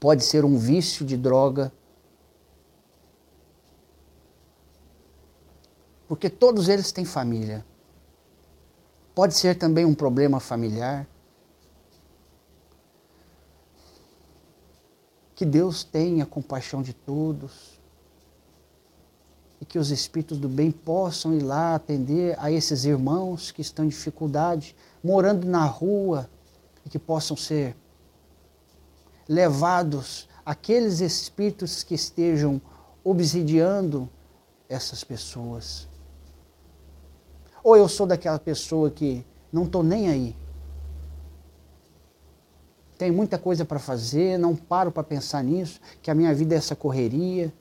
pode 0.00 0.24
ser 0.24 0.44
um 0.44 0.56
vício 0.56 1.04
de 1.04 1.16
droga, 1.16 1.72
porque 6.06 6.30
todos 6.30 6.68
eles 6.68 6.90
têm 6.90 7.04
família. 7.04 7.64
Pode 9.14 9.34
ser 9.34 9.56
também 9.56 9.84
um 9.84 9.94
problema 9.94 10.40
familiar. 10.40 11.06
Que 15.34 15.44
Deus 15.44 15.84
tenha 15.84 16.24
compaixão 16.24 16.82
de 16.82 16.92
todos. 16.92 17.78
e 19.60 19.64
que 19.64 19.76
os 19.76 19.90
espíritos 19.90 20.38
do 20.38 20.48
bem 20.48 20.70
possam 20.70 21.34
ir 21.34 21.42
lá 21.42 21.74
atender 21.74 22.36
a 22.38 22.48
esses 22.48 22.84
irmãos 22.84 23.50
que 23.50 23.60
estão 23.60 23.84
em 23.84 23.88
dificuldade, 23.88 24.74
morando 25.02 25.46
na 25.46 25.64
rua, 25.64 26.30
e 26.86 26.88
que 26.88 26.98
possam 26.98 27.36
ser 27.36 27.76
levados 29.28 30.28
aqueles 30.44 31.00
espíritos 31.00 31.82
que 31.82 31.94
estejam 31.94 32.60
obsidiando 33.04 34.08
essas 34.68 35.04
pessoas. 35.04 35.86
Ou 37.62 37.76
eu 37.76 37.88
sou 37.88 38.06
daquela 38.06 38.38
pessoa 38.38 38.90
que 38.90 39.24
não 39.52 39.64
estou 39.64 39.82
nem 39.82 40.08
aí. 40.08 40.36
Tem 42.96 43.10
muita 43.10 43.38
coisa 43.38 43.64
para 43.64 43.78
fazer, 43.78 44.38
não 44.38 44.56
paro 44.56 44.90
para 44.90 45.04
pensar 45.04 45.44
nisso, 45.44 45.80
que 46.02 46.10
a 46.10 46.14
minha 46.14 46.34
vida 46.34 46.54
é 46.54 46.58
essa 46.58 46.74
correria. 46.74 47.52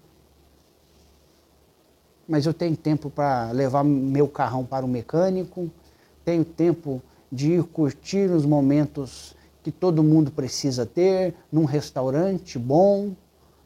Mas 2.27 2.45
eu 2.45 2.53
tenho 2.53 2.75
tempo 2.75 3.10
para 3.10 3.51
levar 3.51 3.84
meu 3.84 4.27
carrão 4.27 4.65
para 4.65 4.86
o 4.86 4.89
mecânico, 4.89 5.69
tenho 6.25 6.43
tempo 6.43 7.01
de 7.32 7.53
ir 7.53 7.63
curtir 7.63 8.32
os 8.32 8.45
momentos 8.45 9.36
que 9.67 9.71
todo 9.73 10.01
mundo 10.01 10.32
precisa 10.32 10.86
ter, 10.86 11.36
num 11.51 11.65
restaurante 11.65 12.58
bom, 12.58 13.13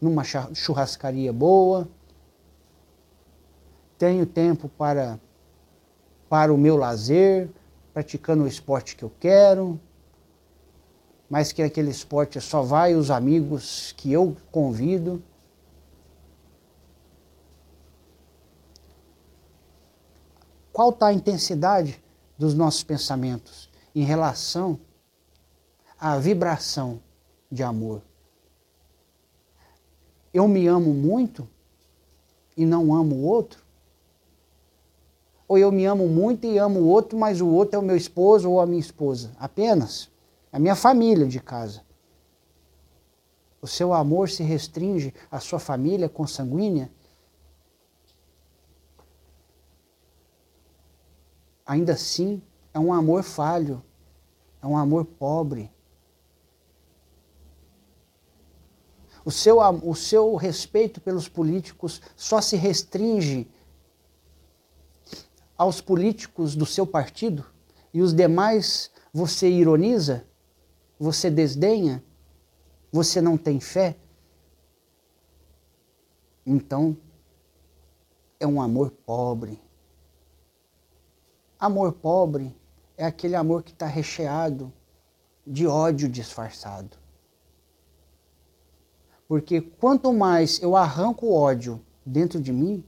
numa 0.02 0.24
churrascaria 0.24 1.32
boa. 1.32 1.88
Tenho 4.00 4.26
tempo 4.26 4.68
para, 4.68 5.20
para 6.28 6.52
o 6.52 6.58
meu 6.58 6.76
lazer, 6.76 7.52
praticando 7.94 8.46
o 8.46 8.48
esporte 8.48 8.96
que 8.96 9.04
eu 9.04 9.12
quero, 9.20 9.80
mas 11.30 11.52
que 11.52 11.62
aquele 11.62 11.92
esporte 11.92 12.42
só 12.42 12.64
vai 12.64 12.96
os 12.96 13.12
amigos 13.12 13.94
que 13.96 14.12
eu 14.12 14.36
convido. 14.52 15.22
Qual 20.74 20.90
está 20.90 21.06
a 21.10 21.14
intensidade 21.14 22.04
dos 22.40 22.56
nossos 22.56 22.84
pensamentos 22.84 23.70
em 23.94 24.04
relação 24.04 24.80
à 26.02 26.18
vibração 26.18 27.00
de 27.52 27.62
amor? 27.62 28.02
Eu 30.34 30.48
me 30.48 30.66
amo 30.66 30.92
muito 30.96 31.48
e 32.58 32.66
não 32.66 32.96
amo 32.96 33.18
o 33.18 33.24
outro? 33.24 33.64
Ou 35.48 35.60
eu 35.60 35.72
me 35.72 35.86
amo 35.86 36.08
muito 36.08 36.48
e 36.48 36.58
amo 36.58 36.80
o 36.80 36.88
outro, 36.88 37.20
mas 37.20 37.40
o 37.40 37.48
outro 37.48 37.76
é 37.76 37.80
o 37.80 37.84
meu 37.84 37.96
esposo 37.96 38.50
ou 38.50 38.60
a 38.60 38.66
minha 38.66 38.80
esposa? 38.80 39.32
Apenas. 39.38 40.10
A 40.52 40.58
minha 40.58 40.76
família 40.76 41.28
de 41.28 41.40
casa. 41.40 41.84
O 43.62 43.68
seu 43.68 43.94
amor 43.94 44.28
se 44.28 44.42
restringe 44.42 45.14
à 45.30 45.40
sua 45.40 45.60
família 45.60 46.10
consanguínea? 46.10 46.92
Ainda 51.64 51.94
assim, 51.94 52.42
é 52.74 52.80
um 52.80 52.92
amor 52.92 53.22
falho, 53.22 53.84
é 54.62 54.66
um 54.66 54.76
amor 54.76 55.06
pobre. 55.06 55.72
O 59.24 59.32
seu, 59.32 59.60
o 59.60 59.96
seu 59.96 60.36
respeito 60.36 61.00
pelos 61.00 61.28
políticos 61.28 62.02
só 62.16 62.42
se 62.42 62.56
restringe 62.56 63.48
aos 65.58 65.80
políticos 65.80 66.56
do 66.56 66.66
seu 66.66 66.88
partido 66.88 67.46
e 67.94 68.02
os 68.02 68.14
demais 68.14 68.90
você 69.14 69.50
ironiza, 69.50 70.26
você 71.00 71.30
desdenha, 71.30 72.04
você 72.92 73.22
não 73.22 73.38
tem 73.38 73.60
fé. 73.60 73.96
Então, 76.46 76.98
é 78.40 78.48
um 78.48 78.60
amor 78.60 78.90
pobre. 78.90 79.62
Amor 81.60 81.94
pobre 81.94 82.56
é 82.98 83.06
aquele 83.06 83.36
amor 83.36 83.62
que 83.62 83.72
está 83.72 83.86
recheado 83.86 84.74
de 85.46 85.68
ódio 85.68 86.10
disfarçado. 86.10 87.01
Porque 89.32 89.62
quanto 89.62 90.12
mais 90.12 90.62
eu 90.62 90.76
arranco 90.76 91.28
o 91.28 91.34
ódio 91.34 91.82
dentro 92.06 92.38
de 92.38 92.52
mim, 92.52 92.84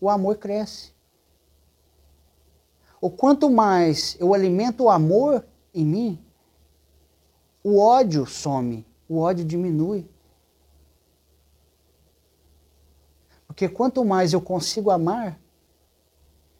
o 0.00 0.08
amor 0.08 0.38
cresce. 0.38 0.94
O 2.98 3.10
quanto 3.10 3.50
mais 3.50 4.16
eu 4.18 4.32
alimento 4.32 4.84
o 4.84 4.88
amor 4.88 5.44
em 5.74 5.84
mim, 5.84 6.24
o 7.62 7.78
ódio 7.78 8.24
some, 8.24 8.86
o 9.06 9.18
ódio 9.18 9.44
diminui. 9.44 10.08
Porque 13.46 13.68
quanto 13.68 14.02
mais 14.06 14.32
eu 14.32 14.40
consigo 14.40 14.90
amar, 14.90 15.38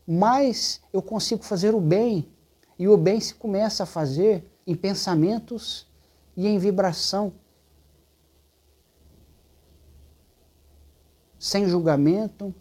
mais 0.07 0.83
eu 0.92 1.01
consigo 1.01 1.42
fazer 1.42 1.75
o 1.75 1.81
bem. 1.81 2.31
E 2.79 2.87
o 2.87 2.98
bem 2.98 3.18
se 3.20 3.35
começa 3.35 3.85
a 3.85 3.87
fazer 3.87 4.44
em 4.66 4.77
pensamentos 4.77 5.88
e 6.37 6.46
em 6.46 6.59
vibração. 6.59 7.33
Sem 11.42 11.68
julgamento, 11.68 12.55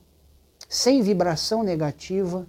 sem 0.68 1.04
vibração 1.04 1.62
negativa. 1.62 2.48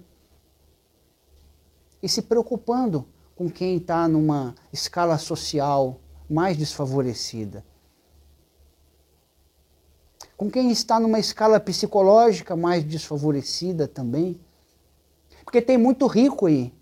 E 2.01 2.09
se 2.09 2.23
preocupando 2.23 3.05
com 3.35 3.47
quem 3.47 3.77
está 3.77 4.07
numa 4.07 4.55
escala 4.73 5.19
social 5.19 5.99
mais 6.27 6.57
desfavorecida. 6.57 7.63
Com 10.35 10.49
quem 10.49 10.71
está 10.71 10.99
numa 10.99 11.19
escala 11.19 11.59
psicológica 11.59 12.55
mais 12.55 12.83
desfavorecida 12.83 13.87
também. 13.87 14.41
Porque 15.43 15.61
tem 15.61 15.77
muito 15.77 16.07
rico 16.07 16.47
aí, 16.47 16.73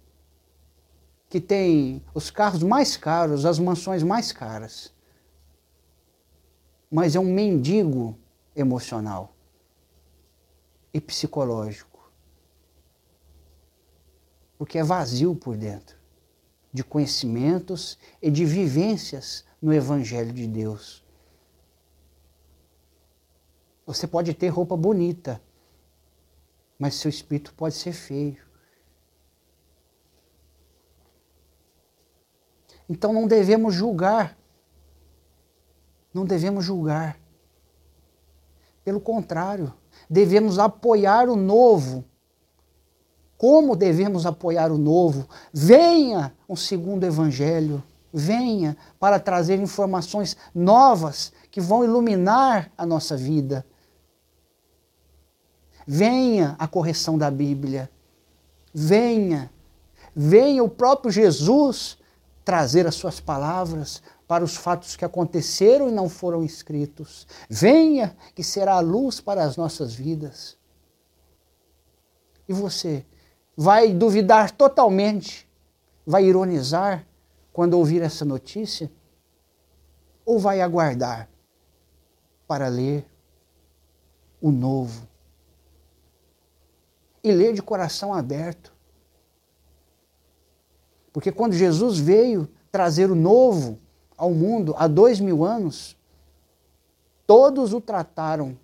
que 1.28 1.42
tem 1.42 2.02
os 2.14 2.32
carros 2.32 2.64
mais 2.64 2.96
caros, 2.96 3.46
as 3.46 3.60
mansões 3.60 4.02
mais 4.02 4.32
caras. 4.32 4.94
Mas 6.90 7.18
é 7.18 7.20
um 7.20 7.34
mendigo 7.34 8.18
emocional 8.56 9.34
e 10.94 11.00
psicológico. 11.00 12.12
Porque 14.58 14.78
é 14.78 14.84
vazio 14.84 15.36
por 15.36 15.58
dentro 15.58 16.02
de 16.74 16.84
conhecimentos 16.84 17.98
e 18.22 18.32
de 18.32 18.46
vivências 18.46 19.46
no 19.62 19.74
Evangelho 19.74 20.32
de 20.32 20.48
Deus. 20.48 21.04
Você 23.86 24.08
pode 24.08 24.34
ter 24.34 24.48
roupa 24.48 24.78
bonita, 24.78 25.42
mas 26.80 26.96
seu 26.96 27.10
espírito 27.10 27.54
pode 27.54 27.76
ser 27.76 27.94
feio. 27.94 28.50
Então 32.88 33.12
não 33.12 33.28
devemos 33.28 33.74
julgar. 33.74 34.38
Não 36.14 36.26
devemos 36.26 36.64
julgar. 36.64 37.20
Pelo 38.84 39.00
contrário, 39.00 39.74
devemos 40.10 40.60
apoiar 40.60 41.30
o 41.30 41.36
novo. 41.36 42.04
Como 43.38 43.76
devemos 43.76 44.26
apoiar 44.26 44.72
o 44.72 44.78
novo? 44.78 45.28
Venha 45.52 46.34
um 46.48 46.56
segundo 46.56 47.04
evangelho. 47.06 47.84
Venha 48.14 48.78
para 49.00 49.20
trazer 49.20 49.60
informações 49.60 50.36
novas 50.54 51.32
que 51.50 51.62
vão 51.62 51.84
iluminar 51.84 52.72
a 52.78 52.86
nossa 52.86 53.16
vida. 53.16 53.66
Venha 55.88 56.56
a 56.60 56.68
correção 56.68 57.18
da 57.18 57.32
Bíblia. 57.32 57.90
Venha. 58.74 59.52
Venha 60.16 60.64
o 60.64 60.70
próprio 60.70 61.12
Jesus 61.12 61.98
trazer 62.44 62.86
as 62.86 62.96
suas 62.96 63.20
palavras 63.20 64.02
para 64.32 64.46
os 64.46 64.56
fatos 64.56 64.96
que 64.96 65.04
aconteceram 65.04 65.90
e 65.90 65.92
não 65.92 66.08
foram 66.08 66.42
escritos. 66.42 67.28
Venha, 67.50 68.16
que 68.34 68.42
será 68.42 68.76
a 68.76 68.80
luz 68.80 69.20
para 69.20 69.44
as 69.44 69.58
nossas 69.58 69.94
vidas. 69.94 70.58
E 72.48 72.54
você 72.54 73.06
vai 73.58 73.94
duvidar 73.94 74.50
totalmente, 74.52 75.46
vai 76.06 76.24
ironizar 76.24 77.06
quando 77.52 77.74
ouvir 77.74 78.02
essa 78.02 78.24
notícia? 78.24 78.90
Ou 80.24 80.40
vai 80.40 80.62
aguardar 80.62 81.30
para 82.48 82.70
ler 82.70 83.06
o 84.40 84.50
novo? 84.50 85.10
E 87.22 87.34
ler 87.34 87.52
de 87.52 87.62
coração 87.62 88.14
aberto 88.14 88.74
porque 91.12 91.34
quando 91.34 91.52
Jesus 91.52 92.00
veio 92.00 92.48
trazer 92.72 93.12
o 93.12 93.16
novo 93.16 93.78
ao 94.22 94.30
mundo 94.30 94.76
há 94.78 94.88
dois 94.88 95.20
mil 95.20 95.44
anos, 95.44 95.98
todos 97.26 97.74
o 97.74 97.82
trataram 97.82 98.56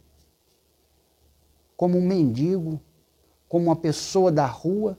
como 1.75 1.97
um 1.97 2.05
mendigo, 2.05 2.79
como 3.49 3.65
uma 3.65 3.75
pessoa 3.75 4.31
da 4.31 4.45
rua, 4.45 4.95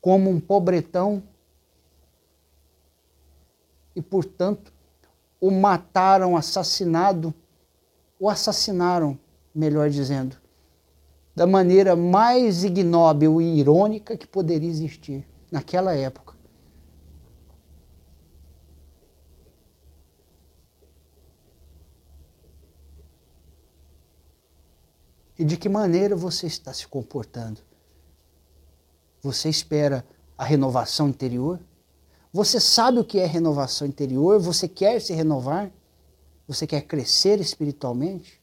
como 0.00 0.30
um 0.30 0.38
pobretão. 0.38 1.20
E, 3.96 4.00
portanto, 4.00 4.72
o 5.40 5.50
mataram, 5.50 6.36
assassinado, 6.36 7.34
o 8.20 8.30
assassinaram, 8.30 9.18
melhor 9.52 9.90
dizendo, 9.90 10.36
da 11.34 11.44
maneira 11.44 11.96
mais 11.96 12.62
ignóbil 12.62 13.40
e 13.40 13.58
irônica 13.58 14.16
que 14.16 14.28
poderia 14.28 14.70
existir 14.70 15.26
naquela 15.50 15.92
época. 15.92 16.25
E 25.38 25.44
de 25.44 25.56
que 25.56 25.68
maneira 25.68 26.16
você 26.16 26.46
está 26.46 26.72
se 26.72 26.86
comportando? 26.86 27.60
Você 29.22 29.48
espera 29.48 30.06
a 30.36 30.44
renovação 30.44 31.08
interior? 31.08 31.60
Você 32.32 32.60
sabe 32.60 32.98
o 32.98 33.04
que 33.04 33.18
é 33.18 33.26
renovação 33.26 33.86
interior? 33.86 34.38
Você 34.40 34.68
quer 34.68 35.00
se 35.00 35.12
renovar? 35.12 35.70
Você 36.46 36.66
quer 36.66 36.82
crescer 36.82 37.40
espiritualmente? 37.40 38.40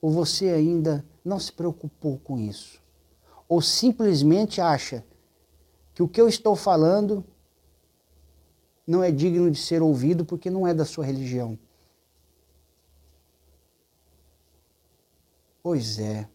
Ou 0.00 0.10
você 0.10 0.50
ainda 0.50 1.04
não 1.24 1.40
se 1.40 1.52
preocupou 1.52 2.18
com 2.18 2.38
isso? 2.38 2.80
Ou 3.48 3.60
simplesmente 3.60 4.60
acha 4.60 5.04
que 5.94 6.02
o 6.02 6.08
que 6.08 6.20
eu 6.20 6.28
estou 6.28 6.54
falando 6.54 7.24
não 8.86 9.02
é 9.02 9.10
digno 9.10 9.50
de 9.50 9.58
ser 9.58 9.82
ouvido 9.82 10.24
porque 10.24 10.50
não 10.50 10.66
é 10.66 10.74
da 10.74 10.84
sua 10.84 11.04
religião? 11.04 11.58
Pois 15.66 15.98
é. 15.98 16.28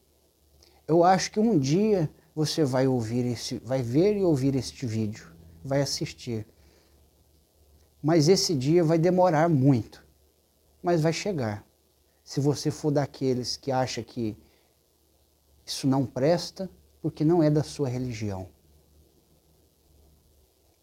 Eu 0.85 1.05
acho 1.05 1.31
que 1.31 1.39
um 1.39 1.57
dia 1.57 2.11
você 2.35 2.65
vai 2.65 2.85
ouvir 2.85 3.25
esse, 3.25 3.59
vai 3.59 3.81
ver 3.81 4.17
e 4.17 4.25
ouvir 4.25 4.55
este 4.55 4.85
vídeo, 4.85 5.33
vai 5.63 5.81
assistir. 5.81 6.45
Mas 8.03 8.27
esse 8.27 8.53
dia 8.53 8.83
vai 8.83 8.99
demorar 8.99 9.47
muito, 9.47 10.05
mas 10.83 10.99
vai 10.99 11.13
chegar. 11.13 11.65
Se 12.25 12.41
você 12.41 12.69
for 12.69 12.91
daqueles 12.91 13.55
que 13.55 13.71
acha 13.71 14.03
que 14.03 14.37
isso 15.65 15.87
não 15.87 16.05
presta, 16.05 16.69
porque 17.01 17.23
não 17.23 17.41
é 17.41 17.49
da 17.49 17.63
sua 17.63 17.87
religião. 17.87 18.49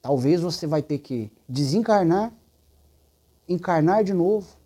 Talvez 0.01 0.41
você 0.41 0.67
vai 0.67 0.83
ter 0.83 1.01
que 1.01 1.31
desencarnar, 1.47 2.33
encarnar 3.47 4.05
de 4.05 4.15
novo 4.15 4.58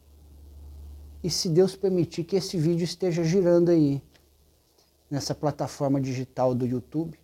e 1.22 1.30
se 1.30 1.48
Deus 1.48 1.76
permitir 1.76 2.24
que 2.24 2.36
esse 2.36 2.58
vídeo 2.58 2.84
esteja 2.84 3.22
girando 3.22 3.70
aí, 3.70 4.02
nessa 5.08 5.34
plataforma 5.34 6.00
digital 6.00 6.54
do 6.54 6.66
YouTube, 6.66 7.18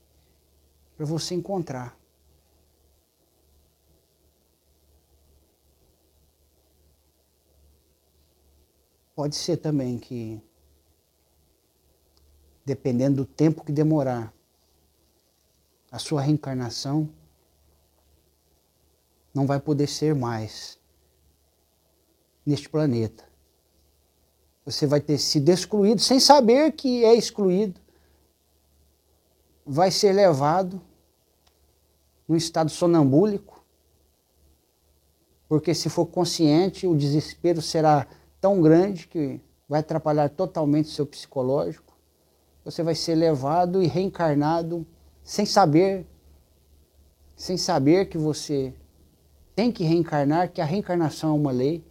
para 0.96 1.04
você 1.04 1.34
encontrar. 1.34 1.98
Pode 9.16 9.34
ser 9.34 9.56
também 9.56 9.98
que, 9.98 10.40
dependendo 12.64 13.16
do 13.16 13.26
tempo 13.26 13.64
que 13.64 13.72
demorar, 13.72 14.32
a 15.90 15.98
sua 15.98 16.20
reencarnação 16.20 17.08
não 19.34 19.44
vai 19.44 19.58
poder 19.58 19.88
ser 19.88 20.14
mais 20.14 20.78
neste 22.46 22.68
planeta 22.68 23.27
você 24.70 24.86
vai 24.86 25.00
ter 25.00 25.16
sido 25.16 25.48
excluído 25.48 25.98
sem 26.02 26.20
saber 26.20 26.72
que 26.72 27.02
é 27.02 27.14
excluído. 27.14 27.80
Vai 29.64 29.90
ser 29.90 30.12
levado 30.12 30.78
num 32.28 32.36
estado 32.36 32.70
sonambúlico, 32.70 33.64
porque 35.48 35.72
se 35.72 35.88
for 35.88 36.04
consciente, 36.04 36.86
o 36.86 36.94
desespero 36.94 37.62
será 37.62 38.06
tão 38.42 38.60
grande 38.60 39.08
que 39.08 39.40
vai 39.66 39.80
atrapalhar 39.80 40.28
totalmente 40.28 40.86
o 40.86 40.92
seu 40.92 41.06
psicológico. 41.06 41.96
Você 42.62 42.82
vai 42.82 42.94
ser 42.94 43.14
levado 43.14 43.82
e 43.82 43.86
reencarnado 43.86 44.86
sem 45.24 45.46
saber, 45.46 46.06
sem 47.34 47.56
saber 47.56 48.10
que 48.10 48.18
você 48.18 48.74
tem 49.56 49.72
que 49.72 49.82
reencarnar, 49.82 50.52
que 50.52 50.60
a 50.60 50.66
reencarnação 50.66 51.30
é 51.30 51.40
uma 51.40 51.52
lei. 51.52 51.82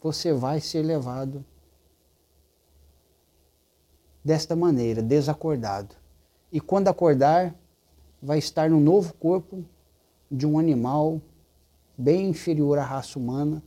Você 0.00 0.32
vai 0.32 0.60
ser 0.60 0.82
levado 0.82 1.44
desta 4.24 4.54
maneira, 4.54 5.02
desacordado. 5.02 5.94
E 6.52 6.60
quando 6.60 6.88
acordar, 6.88 7.54
vai 8.22 8.38
estar 8.38 8.70
no 8.70 8.80
novo 8.80 9.14
corpo 9.14 9.64
de 10.30 10.46
um 10.46 10.58
animal 10.58 11.20
bem 11.96 12.28
inferior 12.28 12.78
à 12.78 12.84
raça 12.84 13.18
humana, 13.18 13.62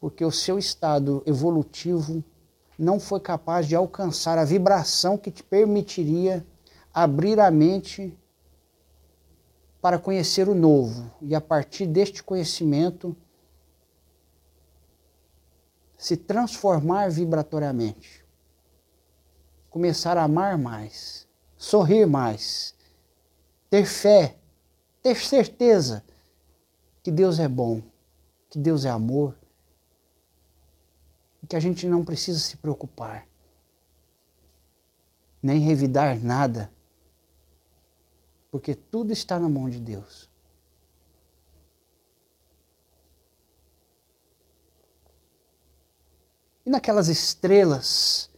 porque 0.00 0.24
o 0.24 0.30
seu 0.30 0.58
estado 0.58 1.22
evolutivo 1.26 2.22
não 2.78 3.00
foi 3.00 3.18
capaz 3.18 3.66
de 3.66 3.74
alcançar 3.74 4.38
a 4.38 4.44
vibração 4.44 5.18
que 5.18 5.30
te 5.30 5.42
permitiria 5.42 6.46
abrir 6.94 7.40
a 7.40 7.50
mente 7.50 8.16
para 9.80 9.98
conhecer 9.98 10.48
o 10.48 10.54
novo 10.54 11.10
e 11.20 11.34
a 11.34 11.40
partir 11.40 11.86
deste 11.86 12.22
conhecimento 12.22 13.16
se 15.98 16.16
transformar 16.16 17.10
vibratoriamente, 17.10 18.24
começar 19.68 20.16
a 20.16 20.22
amar 20.22 20.56
mais, 20.56 21.26
sorrir 21.56 22.06
mais, 22.06 22.72
ter 23.68 23.84
fé, 23.84 24.38
ter 25.02 25.16
certeza 25.16 26.04
que 27.02 27.10
Deus 27.10 27.40
é 27.40 27.48
bom, 27.48 27.82
que 28.48 28.60
Deus 28.60 28.84
é 28.84 28.90
amor, 28.90 29.36
e 31.42 31.46
que 31.48 31.56
a 31.56 31.60
gente 31.60 31.84
não 31.88 32.04
precisa 32.04 32.38
se 32.38 32.56
preocupar, 32.56 33.26
nem 35.42 35.58
revidar 35.58 36.16
nada, 36.22 36.70
porque 38.52 38.72
tudo 38.74 39.12
está 39.12 39.38
na 39.38 39.48
mão 39.48 39.68
de 39.68 39.80
Deus. 39.80 40.27
E 46.68 46.70
naquelas 46.70 47.08
estrelas 47.08 48.28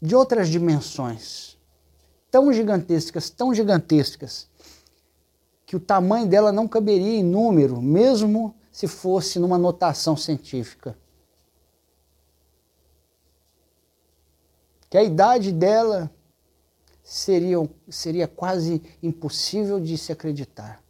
de 0.00 0.16
outras 0.16 0.48
dimensões, 0.48 1.58
tão 2.30 2.50
gigantescas, 2.50 3.28
tão 3.28 3.52
gigantescas, 3.52 4.48
que 5.66 5.76
o 5.76 5.80
tamanho 5.80 6.26
dela 6.26 6.50
não 6.50 6.66
caberia 6.66 7.18
em 7.18 7.22
número, 7.22 7.82
mesmo 7.82 8.54
se 8.72 8.88
fosse 8.88 9.38
numa 9.38 9.58
notação 9.58 10.16
científica. 10.16 10.96
Que 14.88 14.96
a 14.96 15.02
idade 15.02 15.52
dela 15.52 16.10
seria, 17.04 17.58
seria 17.90 18.26
quase 18.26 18.80
impossível 19.02 19.78
de 19.78 19.98
se 19.98 20.10
acreditar. 20.10 20.82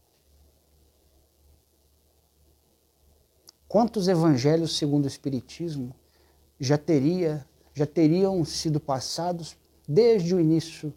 Quantos 3.68 4.08
evangelhos 4.08 4.78
segundo 4.78 5.04
o 5.04 5.08
Espiritismo 5.08 5.94
já, 6.58 6.78
teria, 6.78 7.46
já 7.74 7.86
teriam 7.86 8.42
sido 8.42 8.80
passados 8.80 9.58
desde 9.86 10.34
o 10.34 10.40
início 10.40 10.92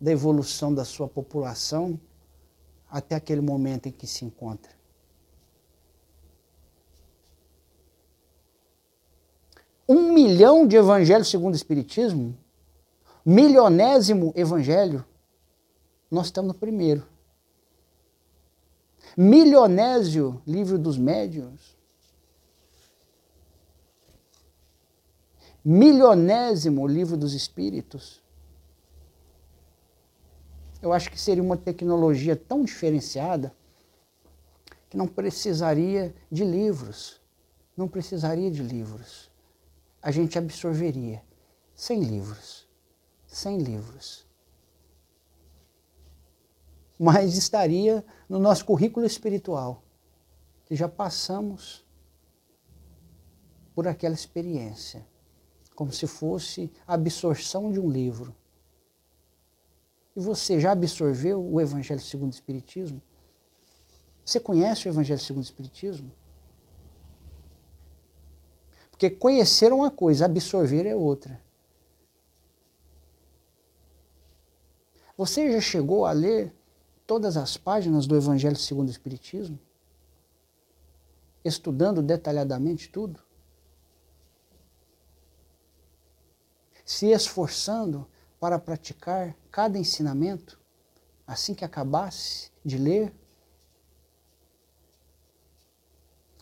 da 0.00 0.10
evolução 0.10 0.74
da 0.74 0.86
sua 0.86 1.06
população 1.06 2.00
até 2.90 3.14
aquele 3.14 3.42
momento 3.42 3.88
em 3.88 3.92
que 3.92 4.06
se 4.06 4.24
encontra? 4.24 4.72
Um 9.86 10.12
milhão 10.12 10.66
de 10.66 10.76
evangelhos 10.76 11.28
segundo 11.28 11.52
o 11.52 11.56
Espiritismo? 11.56 12.34
Milionésimo 13.24 14.32
evangelho? 14.34 15.04
Nós 16.10 16.26
estamos 16.26 16.54
no 16.54 16.58
primeiro. 16.58 17.06
Milionésio, 19.14 20.40
livro 20.46 20.78
dos 20.78 20.96
médiuns? 20.96 21.77
Milionésimo 25.64 26.86
livro 26.86 27.16
dos 27.16 27.34
Espíritos, 27.34 28.22
eu 30.80 30.92
acho 30.92 31.10
que 31.10 31.20
seria 31.20 31.42
uma 31.42 31.56
tecnologia 31.56 32.36
tão 32.36 32.64
diferenciada 32.64 33.52
que 34.88 34.96
não 34.96 35.06
precisaria 35.06 36.14
de 36.30 36.44
livros. 36.44 37.20
Não 37.76 37.88
precisaria 37.88 38.50
de 38.50 38.62
livros. 38.62 39.30
A 40.00 40.10
gente 40.10 40.38
absorveria 40.38 41.22
sem 41.74 42.00
livros. 42.02 42.68
Sem 43.26 43.58
livros. 43.58 44.26
Mas 46.98 47.36
estaria 47.36 48.04
no 48.28 48.38
nosso 48.38 48.64
currículo 48.64 49.06
espiritual, 49.06 49.82
que 50.64 50.74
já 50.74 50.88
passamos 50.88 51.84
por 53.74 53.86
aquela 53.86 54.14
experiência 54.14 55.06
como 55.78 55.92
se 55.92 56.08
fosse 56.08 56.72
a 56.84 56.94
absorção 56.94 57.70
de 57.70 57.78
um 57.78 57.88
livro. 57.88 58.34
E 60.16 60.18
você 60.18 60.58
já 60.58 60.72
absorveu 60.72 61.40
o 61.40 61.60
Evangelho 61.60 62.00
segundo 62.00 62.32
o 62.32 62.34
Espiritismo? 62.34 63.00
Você 64.24 64.40
conhece 64.40 64.88
o 64.88 64.90
Evangelho 64.90 65.20
segundo 65.20 65.44
o 65.44 65.46
Espiritismo? 65.46 66.10
Porque 68.90 69.08
conhecer 69.08 69.70
é 69.70 69.74
uma 69.74 69.88
coisa, 69.88 70.24
absorver 70.24 70.84
é 70.84 70.96
outra. 70.96 71.40
Você 75.16 75.52
já 75.52 75.60
chegou 75.60 76.06
a 76.06 76.10
ler 76.10 76.52
todas 77.06 77.36
as 77.36 77.56
páginas 77.56 78.04
do 78.04 78.16
Evangelho 78.16 78.56
segundo 78.56 78.88
o 78.88 78.90
Espiritismo? 78.90 79.56
Estudando 81.44 82.02
detalhadamente 82.02 82.88
tudo? 82.90 83.27
Se 86.88 87.10
esforçando 87.10 88.08
para 88.40 88.58
praticar 88.58 89.36
cada 89.50 89.78
ensinamento 89.78 90.58
assim 91.26 91.54
que 91.54 91.62
acabasse 91.62 92.50
de 92.64 92.78
ler? 92.78 93.14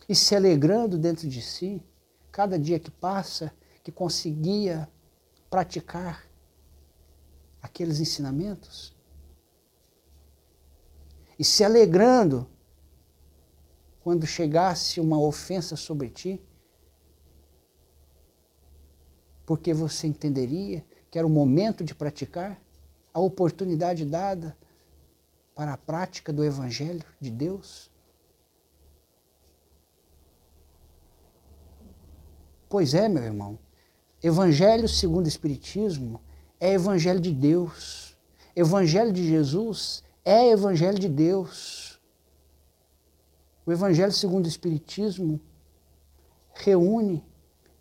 E 0.07 0.15
se 0.15 0.33
alegrando 0.33 0.97
dentro 0.97 1.27
de 1.27 1.41
si, 1.41 1.83
cada 2.31 2.57
dia 2.57 2.79
que 2.79 2.89
passa, 2.89 3.53
que 3.83 3.91
conseguia 3.91 4.89
praticar 5.49 6.23
aqueles 7.61 7.99
ensinamentos? 7.99 8.95
E 11.37 11.43
se 11.43 11.61
alegrando 11.61 12.49
quando 13.99 14.25
chegasse 14.25 15.01
uma 15.01 15.19
ofensa 15.19 15.75
sobre 15.75 16.09
ti? 16.09 16.41
Porque 19.47 19.73
você 19.73 20.07
entenderia 20.07 20.85
que 21.09 21.17
era 21.17 21.25
o 21.25 21.29
momento 21.29 21.81
de 21.81 21.95
praticar, 21.95 22.61
a 23.13 23.19
oportunidade 23.21 24.03
dada 24.03 24.55
para 25.55 25.73
a 25.73 25.77
prática 25.77 26.33
do 26.33 26.43
Evangelho 26.43 27.05
de 27.17 27.31
Deus? 27.31 27.89
Pois 32.67 32.93
é, 32.93 33.07
meu 33.07 33.23
irmão, 33.23 33.57
Evangelho 34.21 34.89
segundo 34.89 35.27
o 35.27 35.29
Espiritismo 35.29 36.21
é 36.59 36.73
Evangelho 36.73 37.21
de 37.21 37.31
Deus. 37.31 38.17
Evangelho 38.53 39.13
de 39.13 39.25
Jesus 39.25 40.03
é 40.25 40.49
Evangelho 40.49 40.99
de 40.99 41.07
Deus. 41.07 42.01
O 43.65 43.71
Evangelho 43.71 44.11
segundo 44.11 44.43
o 44.43 44.49
Espiritismo 44.49 45.39
reúne 46.53 47.25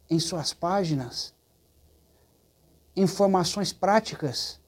em 0.09 0.21
suas 0.21 0.55
páginas 0.55 1.35
informações 2.97 3.73
práticas 3.73 4.59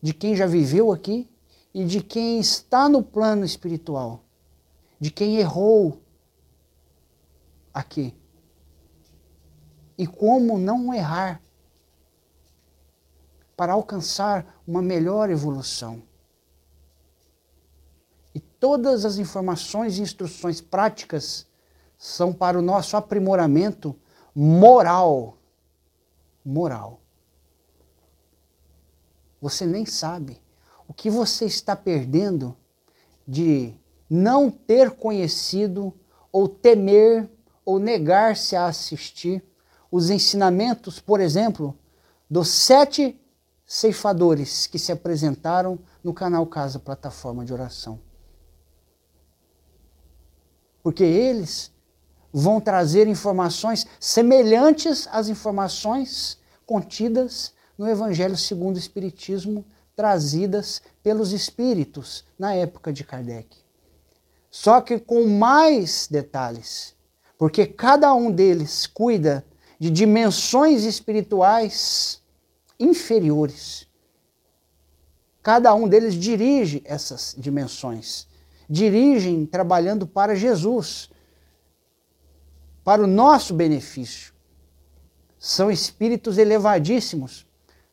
de 0.00 0.12
quem 0.12 0.36
já 0.36 0.46
viveu 0.46 0.92
aqui 0.92 1.28
e 1.72 1.84
de 1.84 2.02
quem 2.02 2.38
está 2.38 2.88
no 2.88 3.02
plano 3.02 3.44
espiritual, 3.44 4.22
de 5.00 5.10
quem 5.10 5.36
errou 5.36 6.00
aqui. 7.72 8.14
E 9.96 10.06
como 10.06 10.58
não 10.58 10.92
errar 10.92 11.40
para 13.56 13.72
alcançar 13.72 14.60
uma 14.66 14.82
melhor 14.82 15.30
evolução. 15.30 16.02
E 18.34 18.40
todas 18.40 19.04
as 19.04 19.18
informações 19.18 19.98
e 19.98 20.02
instruções 20.02 20.60
práticas 20.60 21.46
são 21.96 22.32
para 22.32 22.58
o 22.58 22.62
nosso 22.62 22.96
aprimoramento 22.96 23.94
moral. 24.34 25.36
Moral. 26.44 27.01
Você 29.42 29.66
nem 29.66 29.84
sabe 29.84 30.40
o 30.86 30.94
que 30.94 31.10
você 31.10 31.46
está 31.46 31.74
perdendo 31.74 32.56
de 33.26 33.74
não 34.08 34.48
ter 34.48 34.92
conhecido 34.92 35.92
ou 36.30 36.48
temer 36.48 37.28
ou 37.64 37.80
negar-se 37.80 38.54
a 38.54 38.66
assistir 38.66 39.44
os 39.90 40.10
ensinamentos, 40.10 41.00
por 41.00 41.20
exemplo, 41.20 41.76
dos 42.30 42.48
sete 42.48 43.20
ceifadores 43.66 44.68
que 44.68 44.78
se 44.78 44.92
apresentaram 44.92 45.76
no 46.04 46.14
canal 46.14 46.46
Casa 46.46 46.78
Plataforma 46.78 47.44
de 47.44 47.52
Oração. 47.52 48.00
Porque 50.84 51.02
eles 51.02 51.72
vão 52.32 52.60
trazer 52.60 53.08
informações 53.08 53.88
semelhantes 53.98 55.08
às 55.10 55.28
informações 55.28 56.38
contidas 56.64 57.52
no 57.76 57.88
Evangelho 57.88 58.36
segundo 58.36 58.76
o 58.76 58.78
Espiritismo 58.78 59.64
trazidas 59.94 60.82
pelos 61.02 61.32
espíritos 61.32 62.24
na 62.38 62.54
época 62.54 62.92
de 62.92 63.04
Kardec. 63.04 63.56
Só 64.50 64.80
que 64.80 64.98
com 64.98 65.26
mais 65.26 66.06
detalhes, 66.10 66.94
porque 67.38 67.66
cada 67.66 68.12
um 68.14 68.30
deles 68.30 68.86
cuida 68.86 69.44
de 69.78 69.90
dimensões 69.90 70.84
espirituais 70.84 72.22
inferiores. 72.78 73.86
Cada 75.42 75.74
um 75.74 75.88
deles 75.88 76.14
dirige 76.14 76.82
essas 76.84 77.34
dimensões, 77.36 78.28
dirigem 78.68 79.44
trabalhando 79.44 80.06
para 80.06 80.36
Jesus, 80.36 81.10
para 82.84 83.02
o 83.02 83.06
nosso 83.06 83.54
benefício. 83.54 84.32
São 85.38 85.70
espíritos 85.70 86.38
elevadíssimos 86.38 87.46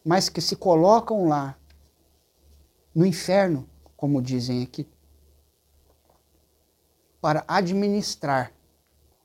mas 0.10 0.28
que 0.28 0.42
se 0.42 0.56
colocam 0.56 1.28
lá 1.28 1.56
no 2.96 3.06
inferno, 3.06 3.70
como 3.96 4.24
dizem 4.24 4.64
aqui, 4.64 4.90
para 7.22 7.46
administrar 7.48 8.52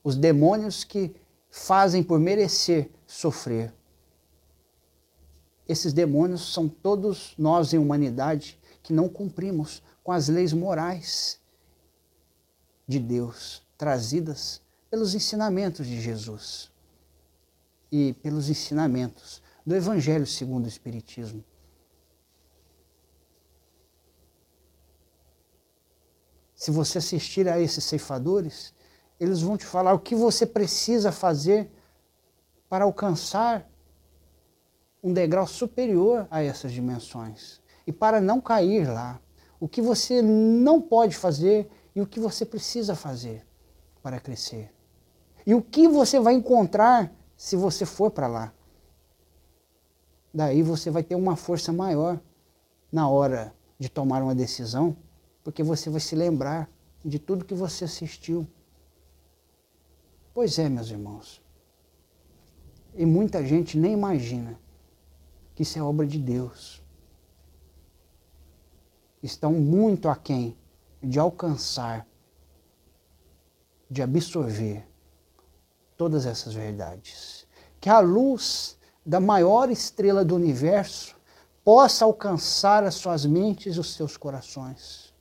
os 0.03 0.14
demônios 0.14 0.85
que 0.85 1.16
fazem 1.49 2.03
por 2.03 2.20
merecer 2.20 2.90
sofrer. 3.07 3.73
Esses 5.66 5.94
demônios 5.94 6.53
são 6.53 6.68
todos 6.68 7.35
nós 7.38 7.73
em 7.73 7.79
humanidade 7.79 8.61
que 8.83 8.92
não 8.92 9.09
cumprimos 9.09 9.83
com 10.03 10.12
as 10.12 10.29
leis 10.29 10.53
morais 10.53 11.40
de 12.87 12.99
Deus 12.99 13.62
trazidas 13.79 14.61
pelos 14.90 15.14
ensinamentos 15.14 15.87
de 15.87 15.99
Jesus 15.99 16.70
e 17.90 18.12
pelos 18.23 18.51
ensinamentos 18.51 19.42
do 19.64 19.74
Evangelho 19.74 20.27
segundo 20.27 20.66
o 20.66 20.68
Espiritismo. 20.68 21.42
Se 26.55 26.70
você 26.70 26.98
assistir 26.98 27.48
a 27.48 27.59
esses 27.59 27.85
ceifadores, 27.85 28.74
eles 29.18 29.40
vão 29.40 29.57
te 29.57 29.64
falar 29.64 29.92
o 29.92 29.98
que 29.98 30.14
você 30.14 30.46
precisa 30.46 31.11
fazer 31.11 31.70
para 32.68 32.85
alcançar 32.85 33.68
um 35.03 35.12
degrau 35.12 35.46
superior 35.46 36.27
a 36.31 36.42
essas 36.42 36.72
dimensões 36.72 37.61
e 37.87 37.92
para 37.92 38.20
não 38.20 38.40
cair 38.40 38.88
lá. 38.88 39.20
O 39.61 39.68
que 39.68 39.81
você 39.81 40.20
não 40.20 40.81
pode 40.81 41.16
fazer 41.16 41.70
e 41.94 42.00
o 42.00 42.07
que 42.07 42.20
você 42.20 42.44
precisa 42.44 42.94
fazer 42.94 43.46
para 44.03 44.20
crescer. 44.20 44.72
E 45.46 45.55
o 45.55 45.62
que 45.62 45.87
você 45.88 46.18
vai 46.18 46.35
encontrar 46.35 47.12
se 47.37 47.57
você 47.57 47.85
for 47.87 48.11
para 48.11 48.27
lá 48.27 48.53
daí 50.35 50.62
você 50.62 50.90
vai 50.90 51.05
ter 51.05 51.14
uma 51.14 51.37
força 51.37 51.73
maior 51.73 52.20
na 52.90 53.09
hora 53.09 53.55
de 53.79 53.88
tomar 53.88 54.20
uma 54.20 54.35
decisão, 54.35 54.97
porque 55.44 55.62
você 55.62 55.88
vai 55.88 56.01
se 56.01 56.16
lembrar 56.16 56.68
de 57.05 57.20
tudo 57.20 57.44
que 57.44 57.55
você 57.55 57.85
assistiu. 57.85 58.44
Pois 60.35 60.59
é, 60.59 60.68
meus 60.68 60.90
irmãos. 60.90 61.40
E 62.94 63.07
muita 63.07 63.44
gente 63.47 63.79
nem 63.79 63.92
imagina 63.92 64.59
que 65.55 65.62
isso 65.62 65.79
é 65.79 65.83
obra 65.83 66.07
de 66.07 66.18
Deus. 66.18 66.83
Estão 69.23 69.53
muito 69.53 70.08
aquém 70.08 70.56
de 71.02 71.19
alcançar, 71.19 72.06
de 73.88 74.02
absorver 74.02 74.87
todas 75.96 76.27
essas 76.27 76.54
verdades. 76.54 77.46
Que 77.81 77.88
a 77.88 78.00
luz 78.00 78.77
da 79.05 79.21
maior 79.21 79.71
estrela 79.71 80.25
do 80.25 80.35
universo 80.35 81.15
possa 81.63 82.05
alcançar 82.05 82.85
as 82.85 82.94
suas 82.94 83.27
mentes 83.27 83.77
e 83.77 83.81
os 83.81 83.94
seus 83.94 84.17
corações. 84.17 85.13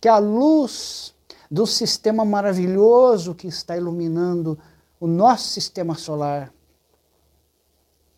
Que 0.00 0.08
a 0.08 0.18
luz 0.18 1.14
do 1.50 1.66
sistema 1.66 2.24
maravilhoso 2.24 3.34
que 3.34 3.48
está 3.48 3.76
iluminando 3.76 4.58
o 5.00 5.06
nosso 5.06 5.48
sistema 5.48 5.94
solar 5.94 6.52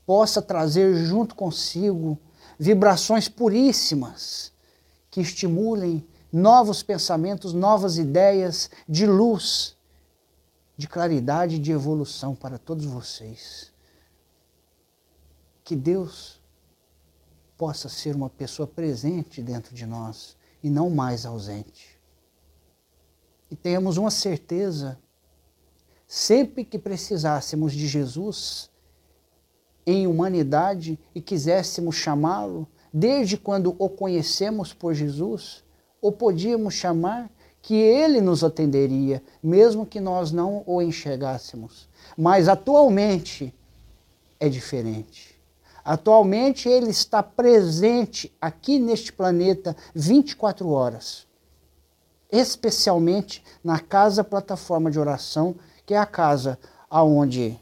possa 0.05 0.43
trazer 0.43 0.95
junto 1.07 1.35
consigo 1.35 2.19
vibrações 2.59 3.29
puríssimas 3.29 4.53
que 5.11 5.21
estimulem 5.21 6.07
novos 6.33 6.83
pensamentos, 6.83 7.53
novas 7.53 7.99
ideias 7.99 8.71
de 8.89 9.07
luz, 9.07 9.77
de 10.77 10.89
claridade 10.89 11.57
e 11.57 11.59
de 11.59 11.73
evolução 11.73 12.35
para 12.35 12.59
todos 12.59 12.85
vocês 12.85 13.72
que 15.73 15.77
Deus 15.77 16.39
possa 17.57 17.89
ser 17.89 18.15
uma 18.15 18.29
pessoa 18.29 18.67
presente 18.67 19.41
dentro 19.41 19.75
de 19.75 19.87
nós 19.87 20.37
e 20.63 20.69
não 20.69 20.91
mais 20.91 21.25
ausente. 21.25 21.99
E 23.51 23.57
tenhamos 23.57 23.97
uma 23.97 24.11
certeza: 24.11 24.99
sempre 26.07 26.63
que 26.63 26.79
precisássemos 26.79 27.73
de 27.73 27.87
Jesus 27.87 28.71
em 29.87 30.07
humanidade 30.07 30.99
e 31.15 31.23
quiséssemos 31.23 31.97
chamá-lo, 31.97 32.69
desde 32.93 33.39
quando 33.39 33.75
o 33.79 33.89
conhecemos 33.89 34.75
por 34.75 34.93
Jesus, 34.93 35.65
o 36.03 36.13
podíamos 36.13 36.75
chamar 36.75 37.31
que 37.63 37.77
ele 37.77 38.21
nos 38.21 38.45
atenderia, 38.45 39.23
mesmo 39.43 39.87
que 39.87 40.01
nós 40.01 40.33
não 40.33 40.63
o 40.67 40.83
enxergássemos. 40.83 41.89
Mas 42.15 42.47
atualmente 42.47 43.55
é 44.39 44.51
diferente. 44.51 45.32
Atualmente 45.85 46.69
ele 46.69 46.91
está 46.91 47.23
presente 47.23 48.33
aqui 48.41 48.79
neste 48.79 49.13
planeta 49.13 49.77
24 49.95 50.69
horas, 50.69 51.27
especialmente 52.31 53.45
na 53.65 53.81
casa 53.81 54.23
plataforma 54.23 54.91
de 54.91 54.99
oração, 54.99 55.57
que 55.85 55.95
é 55.95 55.99
a 55.99 56.07
casa 56.07 56.59
aonde 56.89 57.59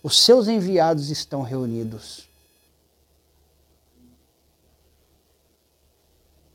os 0.00 0.22
seus 0.22 0.46
enviados 0.46 1.10
estão 1.10 1.42
reunidos. 1.42 2.28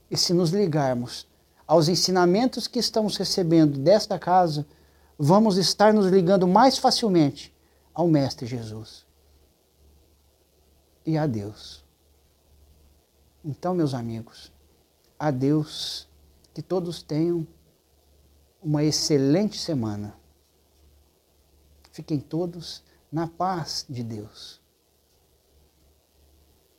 E 0.09 0.15
se 0.15 0.33
nos 0.33 0.51
ligarmos 0.51 1.27
aos 1.67 1.89
ensinamentos 1.89 2.67
que 2.67 2.79
estamos 2.79 3.17
recebendo 3.17 3.77
desta 3.77 4.17
casa, 4.17 4.65
vamos 5.17 5.57
estar 5.57 5.93
nos 5.93 6.05
ligando 6.07 6.47
mais 6.47 6.77
facilmente 6.77 7.53
ao 7.93 8.07
Mestre 8.07 8.45
Jesus 8.45 9.10
e 11.05 11.17
a 11.17 11.25
Deus. 11.25 11.83
Então, 13.43 13.73
meus 13.73 13.93
amigos, 13.93 14.51
a 15.17 15.31
Deus 15.31 16.07
que 16.53 16.61
todos 16.61 17.01
tenham 17.01 17.47
uma 18.61 18.83
excelente 18.83 19.57
semana. 19.57 20.15
Fiquem 21.91 22.19
todos 22.19 22.83
na 23.11 23.27
paz 23.27 23.85
de 23.89 24.03
Deus. 24.03 24.60